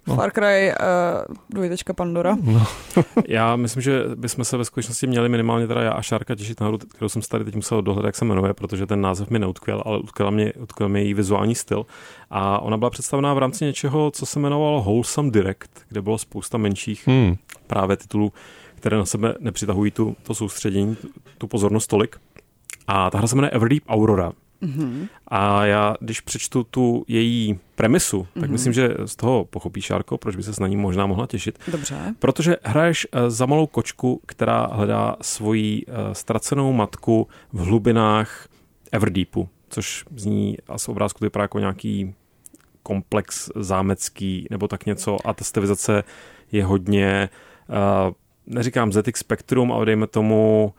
[0.07, 0.15] no.
[0.15, 0.72] Far Cry
[1.30, 2.38] uh, dvojtečka Pandora.
[3.28, 6.68] Já myslím, že bychom se ve skutečnosti měli minimálně teda já a Šárka těšit na
[6.68, 9.39] hru, kterou jsem si tady teď musel dohledat, jak se jmenuje, protože ten název mi
[9.39, 11.86] neutkvěl, ale utkvěl mě, utkvěl mě její vizuální styl.
[12.30, 16.57] A ona byla představená v rámci něčeho, co se jmenovalo Wholesome Direct, kde bylo spousta
[16.57, 17.36] menších Hmm.
[17.68, 18.32] právě titulů,
[18.78, 20.97] které na sebe nepřitahují tu, to soustředění,
[21.38, 22.15] tu, pozornost tolik.
[22.88, 24.32] A ta hra se jmenuje Everdeep Aurora.
[24.61, 25.07] Mm-hmm.
[25.28, 28.51] A já, když přečtu tu její premisu, tak Mhm.
[28.51, 31.59] myslím, že z toho pochopí Šárko, proč by se na ní možná mohla těšit.
[31.71, 32.15] Dobře.
[32.19, 38.47] Protože hraješ eh, za malou kočku, která hledá svoji eh, ztracenou matku v hlubinách
[38.91, 42.13] Everdeepu, což zní a z obrázku to vypadá jako nějaký
[42.84, 46.03] komplex zámecký nebo tak něco a ta stylizace
[46.51, 47.30] je hodně,
[48.07, 48.13] uh,
[48.48, 50.74] neříkám ZX Spectrum, ale dejme tomu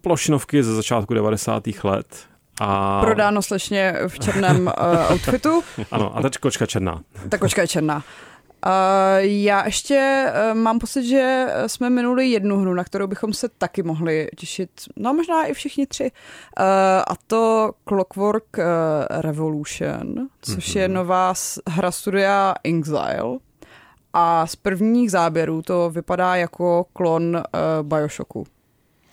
[0.00, 1.62] plošinovky ze začátku 90.
[1.84, 2.06] let.
[2.60, 4.72] A, Prodáno slečně v černém uh,
[5.12, 5.62] outfitu.
[5.90, 7.00] Ano, a ta kočka černá.
[7.28, 7.96] Ta kočka je černá.
[8.66, 8.72] Uh,
[9.20, 13.82] já ještě uh, mám pocit, že jsme minuli jednu hru, na kterou bychom se taky
[13.82, 16.64] mohli těšit, no možná i všichni tři, uh,
[17.06, 18.56] a to Clockwork
[19.10, 20.82] Revolution, což Mhm.
[20.82, 23.38] je nová s- hra studia Exile.
[24.18, 27.42] A z prvních záběrů to vypadá jako klon uh,
[27.88, 28.46] Bioshocku.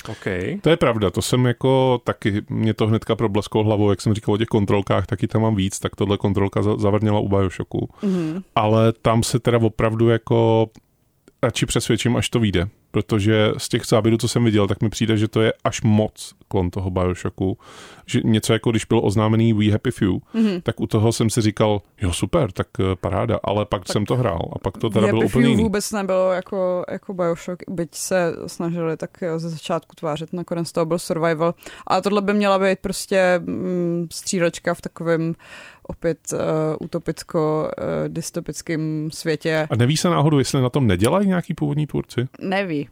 [0.10, 0.26] OK.
[0.62, 4.34] To je pravda, to jsem jako taky, mě to hnedka problesklo hlavou, jak jsem říkal
[4.34, 7.90] o těch kontrolkách, taky tam mám víc, tak tohle kontrolka za- zavrněla u Bioshocku.
[8.04, 8.44] Mm-hmm.
[8.56, 10.70] Ale tam se teda opravdu jako
[11.44, 12.68] radši přesvědčím, až to vyjde.
[12.94, 16.34] Protože z těch záběrů, co jsem viděl, tak mi přijde, že to je až moc
[16.48, 17.58] klon toho Bioshocku.
[18.06, 20.62] Že něco jako když byl oznámený We Happy Few, mm-hmm.
[20.64, 24.06] tak u toho jsem si říkal, jo super, tak eh, paráda, ale pak tak jsem
[24.06, 25.64] to hrál a pak to teda bylo úplně jiný.
[25.64, 31.00] vůbec nebylo jako, jako Bioshock, byť se snažili tak ze začátku tvářit, nakonec to byl
[31.00, 31.54] survival,
[31.88, 35.36] ale tohle by měla být prostě mm, střílečka v takovém
[35.84, 36.40] opět uh,
[36.82, 39.68] utopicko-dystopickém uh, světě.
[39.70, 42.28] A neví se náhodou, jestli na tom nedělají nějaký původní tvůrci?
[42.42, 42.90] Neví.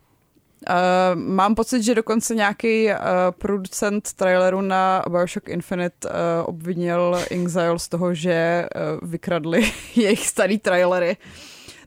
[0.70, 0.76] Uh,
[1.16, 2.94] mám pocit, že dokonce nějaký uh,
[3.32, 6.14] producent traileru na Bioshock Infinite uh,
[6.46, 11.18] obvinil Inxile z toho, že uh, vykradli jejich starý trailery.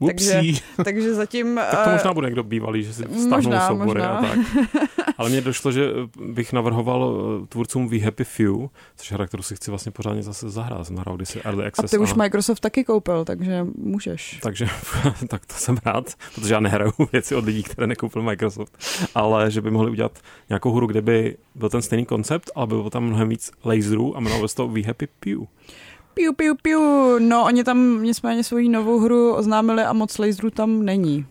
[0.06, 0.42] Takže,
[0.84, 1.60] takže zatím...
[1.70, 4.18] tak to možná bude někdo bývalý, že si stáhnou soubory možná.
[4.18, 4.38] a tak.
[5.18, 5.90] Ale mně došlo, že
[6.24, 7.18] bych navrhoval
[7.48, 10.86] tvůrcům We Happy Few, což hra, kterou si chci vlastně pořádně zase zahrát.
[10.86, 11.84] Jsem hrál kdysi Early Access.
[11.84, 12.14] A ty už a...
[12.14, 14.38] Microsoft taky koupil, takže můžeš.
[14.42, 14.68] Takže
[15.28, 18.78] tak to jsem rád, protože já nehraju věci od lidí, které nekoupil Microsoft.
[19.14, 20.18] Ale že by mohli udělat
[20.48, 24.16] nějakou hru, kde by byl ten stejný koncept, ale by bylo tam mnohem víc laserů
[24.16, 25.38] a jmenovalo se to We Happy Pew.
[26.14, 27.18] Piu, piu, piu.
[27.18, 31.26] No, oni tam nicméně svoji novou hru oznámili a moc laserů tam není.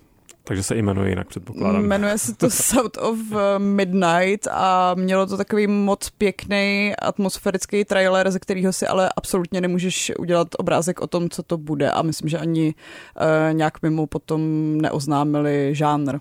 [0.45, 1.85] Takže se jmenuje jinak, předpokládám.
[1.85, 3.19] Jmenuje se to South of
[3.57, 10.11] Midnight a mělo to takový moc pěkný atmosférický trailer, ze kterého si ale absolutně nemůžeš
[10.19, 14.41] udělat obrázek o tom, co to bude a myslím, že ani uh, nějak mimo potom
[14.81, 16.15] neoznámili žánr.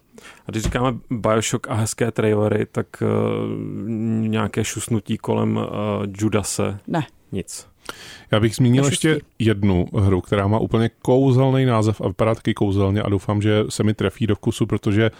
[0.46, 3.08] A když říkáme Bioshock a hezké trailery, tak uh,
[4.28, 5.62] nějaké šusnutí kolem uh,
[6.18, 6.78] Judase?
[6.86, 7.06] Ne.
[7.32, 7.71] Nic.
[8.30, 13.02] Já bych zmínil ještě jednu hru, která má úplně kouzelný název a vypadá taky kouzelně
[13.02, 15.10] a doufám, že se mi trefí do vkusu, protože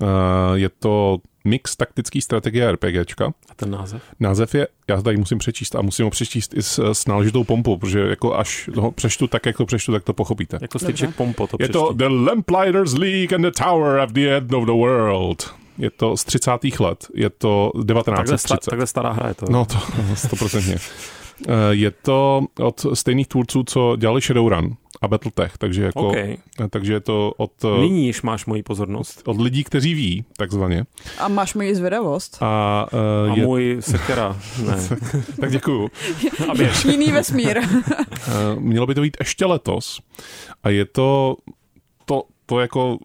[0.00, 0.08] uh,
[0.54, 3.26] je to mix taktický strategie RPGčka.
[3.26, 4.02] A ten název?
[4.20, 7.76] Název je, já tady musím přečíst a musím ho přečíst i s, s náležitou pompou,
[7.76, 10.58] protože jako až to přečtu tak, jak to přečtu, tak to pochopíte.
[10.60, 14.52] Jako styček pompo to Je to The Lamplighters League and the Tower of the End
[14.52, 15.54] of the World.
[15.78, 16.50] Je to z 30.
[16.80, 18.14] let, je to 1930.
[18.14, 19.46] Takhle, sta, takhle stará hra je to.
[19.50, 20.80] No to, 100%.
[21.48, 26.36] Eh, je to od stejných tvůrců, co dělali Shadowrun a Battletech, takže, jako, okay.
[26.64, 27.52] Eh, takže je to od...
[27.64, 29.22] Eh, Nyní již máš moji pozornost.
[29.24, 30.84] Od lidí, kteří ví, takzvaně.
[31.18, 32.38] A máš moji zvědavost.
[32.40, 32.86] A,
[33.26, 33.46] uh, a je...
[33.46, 34.76] můj sekera, ne.
[35.40, 35.90] tak děkuju.
[36.48, 36.52] a
[36.90, 37.60] Jiný vesmír.
[38.58, 40.00] Mělo by to být ještě letos
[40.64, 41.36] a je to
[42.04, 42.98] to, to jako...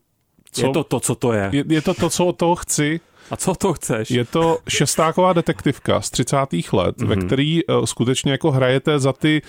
[0.52, 1.50] Co, je to to, co to je.
[1.54, 3.00] Je, je to to, co to chci
[3.32, 4.12] a co to chceš?
[4.12, 6.38] Je to šestáková detektivka z 30.
[6.38, 7.06] let, mm-hmm.
[7.06, 7.26] ve mhm.
[7.26, 9.42] který uh, skutečně jako hrajete za ty,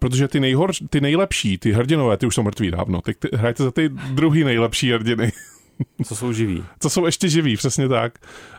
[0.00, 3.64] protože ty, nejhor, ty nejlepší, ty hrdinové, ty už jsou mrtví dávno, ty, ty hrajete
[3.64, 5.32] za ty druhý nejlepší hrdiny.
[6.04, 6.64] Co jsou živí.
[6.80, 8.18] Co jsou ještě živí, přesně tak.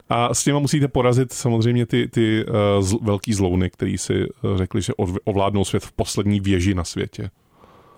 [0.09, 4.57] A s těma musíte porazit samozřejmě ty, ty uh, zl, velký zlouny, který si uh,
[4.57, 4.93] řekli, že
[5.23, 7.29] ovládnou svět v poslední věži na světě.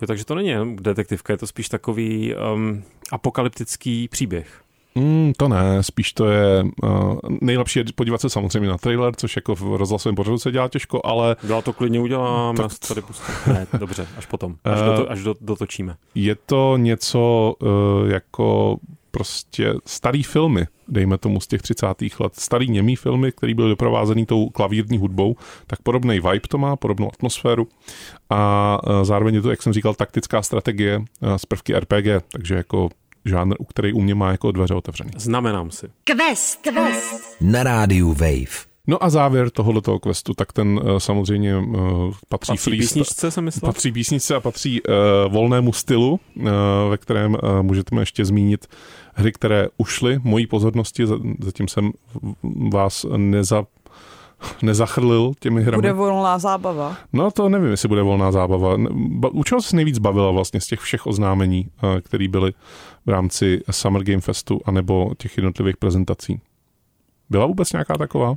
[0.01, 4.62] Jo, takže to není detektivka, je to spíš takový um, apokalyptický příběh.
[4.95, 9.35] Mm, to ne, spíš to je uh, nejlepší je podívat se samozřejmě na trailer, což
[9.35, 11.35] jako v rozhlasovém pořadu se dělá těžko, ale...
[11.47, 12.71] Já to klidně udělám, tak...
[12.87, 13.35] tady pustím.
[13.47, 15.95] Ne, dobře, až potom, až, uh, do, až do, dotočíme.
[16.15, 17.69] Je to něco uh,
[18.09, 18.77] jako
[19.11, 21.87] prostě starý filmy, dejme tomu z těch 30.
[22.19, 25.35] let, starý němý filmy, který byl doprovázený tou klavírní hudbou,
[25.67, 27.67] tak podobný vibe to má, podobnou atmosféru
[28.29, 31.01] a zároveň je to, jak jsem říkal, taktická strategie
[31.37, 32.89] z prvky RPG, takže jako
[33.25, 35.11] žánr, u který u mě má jako dveře otevřený.
[35.17, 35.87] Znamenám si.
[36.03, 37.37] Quest, quest.
[37.41, 38.73] Na rádiu Wave.
[38.87, 41.65] No a závěr tohoto questu, tak ten uh, samozřejmě uh,
[42.29, 43.71] patří, patří freestyle, písničce, jsem myslel?
[43.71, 44.93] Patří písničce a patří uh,
[45.33, 46.45] volnému stylu, uh,
[46.89, 48.67] ve kterém uh, můžete ještě zmínit
[49.13, 51.05] hry, které ušly mojí pozornosti,
[51.39, 51.91] zatím jsem
[52.73, 53.65] vás neza,
[54.61, 55.77] nezachrlil těmi hrami.
[55.77, 56.97] Bude volná zábava?
[57.13, 58.77] No to nevím, jestli bude volná zábava.
[59.31, 61.67] U čeho jsi nejvíc bavila vlastně z těch všech oznámení,
[62.01, 62.53] které byly
[63.05, 66.41] v rámci Summer Game Festu anebo těch jednotlivých prezentací?
[67.29, 68.35] Byla vůbec nějaká taková?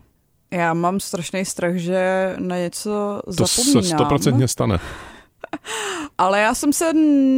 [0.51, 3.73] Já mám strašný strach, že na něco zapomínám.
[3.73, 4.79] To se stoprocentně stane.
[6.19, 6.93] Ale já jsem se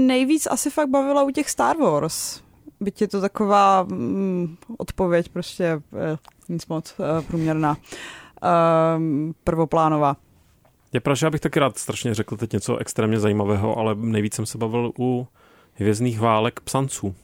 [0.06, 2.40] nejvíc asi fakt bavila u těch Star Wars.
[2.80, 6.16] Byť je to taková mm, odpověď prostě eh,
[6.48, 7.76] nic moc eh, průměrná.
[8.96, 10.16] Um, prvoplánová.
[10.92, 14.34] Je pravda, že já bych taky rád strašně řekl teď něco extrémně zajímavého, ale nejvíc
[14.34, 15.28] jsem se bavil u
[15.74, 17.14] hvězdných válek psanců.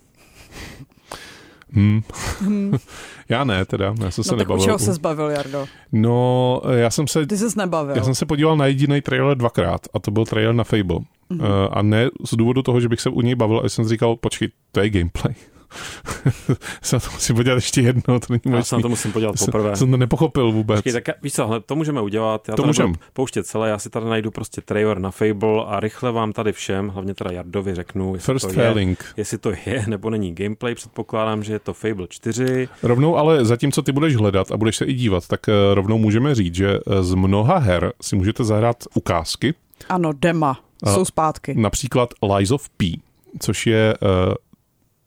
[1.70, 2.02] Hmm.
[2.40, 2.76] hmm.
[3.28, 3.86] já ne, teda.
[3.86, 4.64] Já jsem no se tak nebavil.
[4.64, 5.66] čeho se zbavil, Jardo?
[5.92, 7.26] No, já jsem se...
[7.26, 7.96] Ty ses nebavil.
[7.96, 10.98] Já jsem se podíval na jediný trailer dvakrát a to byl trailer na Fable.
[11.38, 11.68] Mm-hmm.
[11.72, 14.48] A ne z důvodu toho, že bych se u něj bavil, a jsem říkal, počkej,
[14.72, 15.34] to je gameplay.
[16.82, 19.38] se na to musím podívat ještě jedno, to není Já se na to musím podívat
[19.38, 19.76] jsem, poprvé.
[19.76, 20.76] Jsem to nepochopil vůbec.
[20.82, 22.48] Počkej, tak víš co, hle, to můžeme udělat.
[22.48, 22.92] Já To to, můžem.
[23.12, 26.88] pouštět celé, já si tady najdu prostě trailer na Fable a rychle vám tady všem,
[26.88, 29.04] hlavně teda Jardovi řeknu, jestli First to, je, failing.
[29.16, 30.74] jestli to je nebo není gameplay.
[30.74, 32.68] Předpokládám, že je to Fable 4.
[32.82, 36.34] Rovnou ale zatímco ty budeš hledat a budeš se i dívat, tak eh, rovnou můžeme
[36.34, 39.54] říct, že eh, z mnoha her si můžete zahrát ukázky,
[39.88, 40.58] Ano, dema.
[40.94, 41.54] Jsou zpátky.
[41.56, 43.00] například Lies of P,
[43.40, 44.34] což je uh,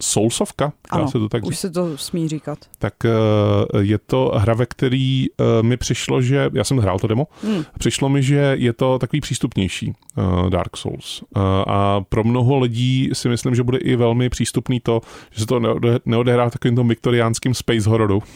[0.02, 1.50] Soulsovka, dá Ano, se to tak říct.
[1.50, 2.58] už se to smí říkat.
[2.80, 3.10] tak eh,
[3.80, 7.64] je to hra, ve který eh, mi přišlo, že, já jsem hrál to demo, Hmm.
[7.80, 11.24] přišlo mi, že je to takový přístupnější eh, Dark Souls.
[11.68, 15.02] A pro mnoho lidí si myslím, že bude i velmi přístupný to,
[15.32, 18.24] že se to neode- neodehrá takovým tom viktoriánským space hororu.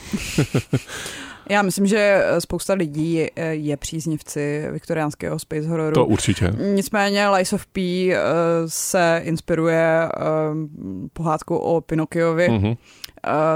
[1.52, 5.94] Já myslím, že eh, spousta lidí eh, je příznivci viktoriánského space hororu.
[5.94, 6.54] To určitě.
[6.74, 7.82] Nicméně Lies of P
[8.14, 8.18] eh,
[8.68, 10.10] se inspiruje
[11.14, 12.68] pohádkou o Pinokiovi, Mhm.
[12.68, 12.76] uh,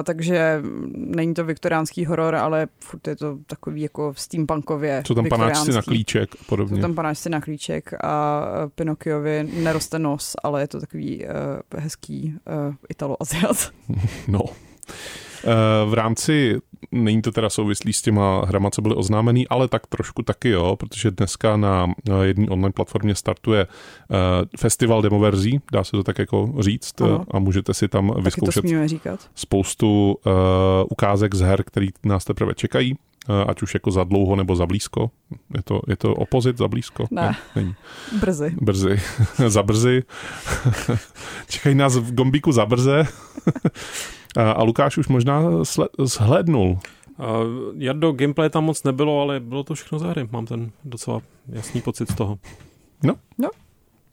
[0.03, 0.61] takže
[0.93, 5.81] není to viktoriánský horor, ale furt je to takový jako steampunkově Co tam panáčci na
[5.81, 6.81] klíček a Jsou podobně.
[6.81, 8.41] tam panáčci na klíček a
[8.75, 12.33] Pinokiovi neroste nos, ale je to takový uh, hezký
[12.67, 13.71] uh, italo-aziat.
[14.27, 14.39] No.
[15.45, 16.57] Eh, V rámci,
[16.91, 20.75] není to teda souvislý s těma hrama, co byly oznámený, ale tak trošku taky jo,
[20.75, 21.87] protože dneska na
[22.23, 24.15] jedné online platformě startuje eh,
[24.59, 27.21] festival demoverzí, dá se to tak jako říct, Ano.
[27.21, 28.63] eh, a můžete si tam vyzkoušet
[29.35, 30.17] spoustu
[30.89, 32.95] ukázek z her, který nás teprve čekají,
[33.47, 35.11] ať už jako za dlouho nebo za blízko.
[35.55, 37.07] Je to, je to opozit za blízko?
[37.11, 37.35] Ne.
[37.55, 37.75] není.
[38.19, 38.55] Brzy.
[38.61, 38.99] Brzy.
[39.47, 40.03] za brzy.
[41.49, 43.03] Čekají nás v gombíku za brze.
[44.37, 45.41] a, a Lukáš už možná
[45.99, 46.79] zhlédnul.
[47.19, 47.25] Uh,
[47.77, 50.27] Jardo, gameplay tam moc nebylo, ale bylo to všechno za hry.
[50.31, 52.37] Mám ten docela jasný pocit z toho.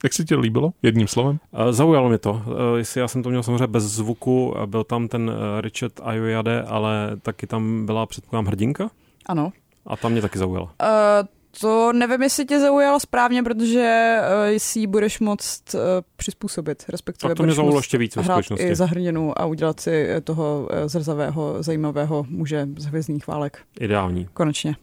[0.04, 0.72] Jak se ti líbilo?
[0.82, 1.38] Jedním slovem?
[1.52, 2.32] Uh, zaujalo mě to.
[2.32, 6.62] Uh, jestli já jsem to měl samozřejmě bez zvuku, byl tam ten uh, Richard Ayoade,
[6.62, 8.90] ale taky tam byla předpokládám hrdinka
[9.26, 9.52] Ano.
[9.86, 10.64] a tam mě taky zaujala.
[10.64, 11.28] Uh,
[11.60, 15.80] to nevím, jestli tě zaujalo správně, protože uh, si ji budeš moct uh,
[16.16, 19.46] přizpůsobit, respektive Tak to mě budeš zaujalo ještě víc ve hrát i za hrdinu a
[19.46, 23.58] udělat si toho eh, zrzavého, zajímavého muže z hvězdných válek.
[23.80, 24.28] Ideální.
[24.34, 24.76] Konečně.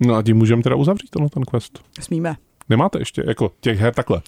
[0.00, 1.82] No a tím můžeme teda uzavřít tenhle ten quest.
[2.00, 2.36] Smíme.
[2.68, 4.22] Nemáte ještě, jako těch her takhle.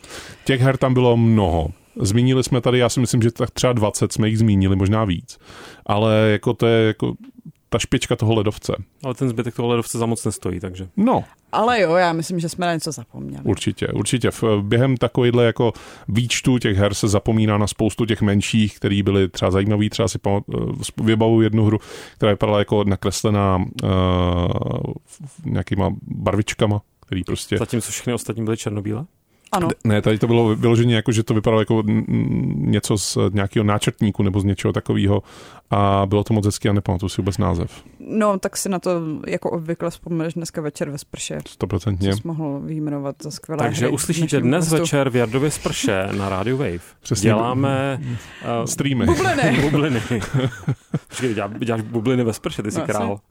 [0.44, 1.68] Těch her tam bylo mnoho.
[2.00, 5.38] Zmínili jsme tady, já si myslím, že tak třeba 20 jsme jich zmínili, možná víc.
[5.86, 7.14] Ale jako to je jako
[7.74, 8.72] ta špička toho ledovce.
[9.04, 10.88] Ale ten zbytek toho ledovce za moc nestojí, takže.
[10.96, 13.44] No, Ale jo, já myslím, že jsme na něco zapomněli.
[13.44, 14.30] určitě, určitě.
[14.30, 15.72] V, během takovýhle jako
[16.08, 19.90] výčtu těch her se zapomíná na spoustu těch menších, které byly třeba zajímavý.
[19.90, 20.44] Třeba si pamat,
[21.02, 21.78] vybavu jednu hru,
[22.16, 23.90] která vypadala jako nakreslená uh,
[25.44, 27.58] nějakýma barvičkama, který prostě...
[27.58, 29.04] Zatímco všechny ostatní byly černobílé?
[29.56, 31.82] Ano, Ne, tady to bylo vyloženě jako, že to vypadalo jako
[32.56, 35.22] něco z nějakého náčrtníku nebo z něčeho takového
[35.70, 37.82] a bylo to moc hezky a nepamatuju si vůbec název.
[38.00, 38.90] no tak si na to
[39.26, 41.38] jako obvykle vzpomeneš dneska večer ve sprše.
[41.48, 42.10] Stoprocentně.
[42.10, 44.82] Co jsi mohl vyjmenovat za skvělé Takže hry uslyšíte dnes hostu.
[44.82, 46.78] večer v Jardově sprše na Radio Wave.
[47.02, 47.28] Přesně.
[47.28, 49.06] Děláme uh, Streamy.
[49.06, 49.62] Bubliny.
[49.70, 50.00] bubliny.
[51.08, 53.18] Počkej, dělá, děláš bubliny ve sprše, ty jsi No, král.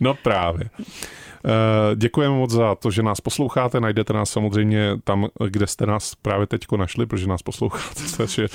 [0.00, 0.70] No právě.
[1.44, 3.80] Eh, Děkujeme moc za to, že nás posloucháte.
[3.80, 8.02] Najdete nás samozřejmě tam, kde jste nás právě teďko našli, protože nás posloucháte.
[8.16, 8.48] Takže,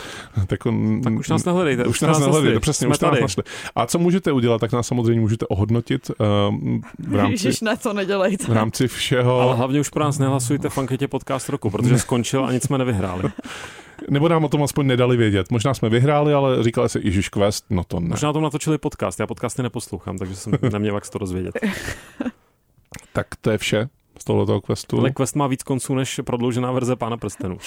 [0.48, 0.60] tak,
[1.04, 1.86] Tak už nás nehledejte.
[1.86, 3.44] Už nás nehledejte, přesně, Jsme už nás našli.
[3.76, 6.12] A co můžete udělat, tak nás samozřejmě můžete ohodnotit
[6.50, 8.46] um, v rámci, Ježiš, ne, to nedělejte.
[8.46, 9.40] v rámci všeho.
[9.40, 12.78] Ale hlavně už pro nás nehlasujte v anketě podcast roku, protože skončil a nic jsme
[12.78, 13.24] nevyhráli.
[14.10, 15.52] Nebo nám o tom aspoň nedali vědět.
[15.52, 18.08] Možná jsme vyhráli, ale říkali se Ježíš Quest, no to ne.
[18.10, 21.60] Možná o tom natočili podcast, já podcasty neposlouchám, takže jsem neměl jak se to dozvědět.
[23.14, 23.90] Tak to je vše
[24.20, 24.96] z tohoto questu.
[24.96, 27.58] Tohle quest má víc konců než prodloužená verze Pána prstenů.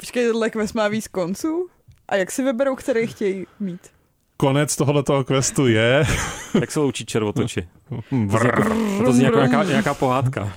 [0.00, 1.68] Počkej, tohle quest má víc konců?
[2.08, 3.80] A jak si vyberou, který chtějí mít?
[4.36, 6.04] Konec tohoto questu je...
[6.60, 7.68] Jak se loučí červotoči?
[8.26, 8.68] Vrr.
[9.04, 10.40] To zní jako nějaká, nějaká pohádka.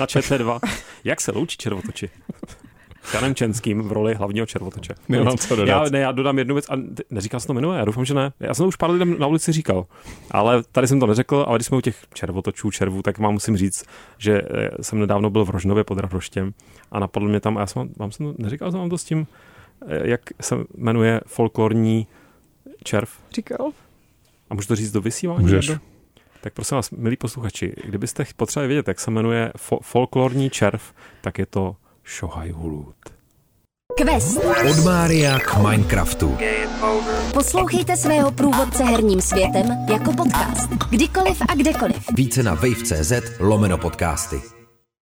[0.00, 0.60] Na ČT2.
[1.04, 2.10] Jak se loučí červotoči?
[3.14, 4.94] Janem Čenským v roli hlavního červotoče.
[5.08, 5.72] Nemám co dodat.
[5.72, 6.72] Já, ne, já dodám jednu věc, a
[7.10, 8.32] neříkal jsem to minule, já doufám, že ne.
[8.40, 9.86] Já jsem to už pár lidem na ulici říkal,
[10.30, 13.56] ale tady jsem to neřekl, ale když jsme u těch červotočů, červů, tak vám musím
[13.56, 13.84] říct,
[14.18, 16.52] že eh, jsem nedávno byl v Rožnově pod Ravroštěm
[16.92, 19.04] a napadlo mě tam, a já jsem vám, jsem to, neříkal jsem vám to s
[19.04, 19.26] tím,
[19.86, 22.06] eh, jak se jmenuje folklorní
[22.84, 23.10] červ.
[23.32, 23.70] Říkal?
[24.50, 25.40] A můžu to říct do vysílání?
[25.42, 25.68] Můžeš.
[25.68, 25.84] Jardo?
[26.40, 31.38] Tak prosím vás, milí posluchači, kdybyste potřebovali vědět, jak se jmenuje fo- folklorní červ, tak
[31.38, 31.76] je to
[32.08, 32.96] Shohai Hulut.
[33.96, 34.38] Quest.
[34.70, 36.38] Od Mária k Minecraftu.
[37.32, 40.70] Poslouchejte svého průvodce herním světem jako podcast.
[40.90, 42.04] Kdykoliv a kdekoliv.
[42.16, 44.57] Více na wave.cz lomeno podcasty.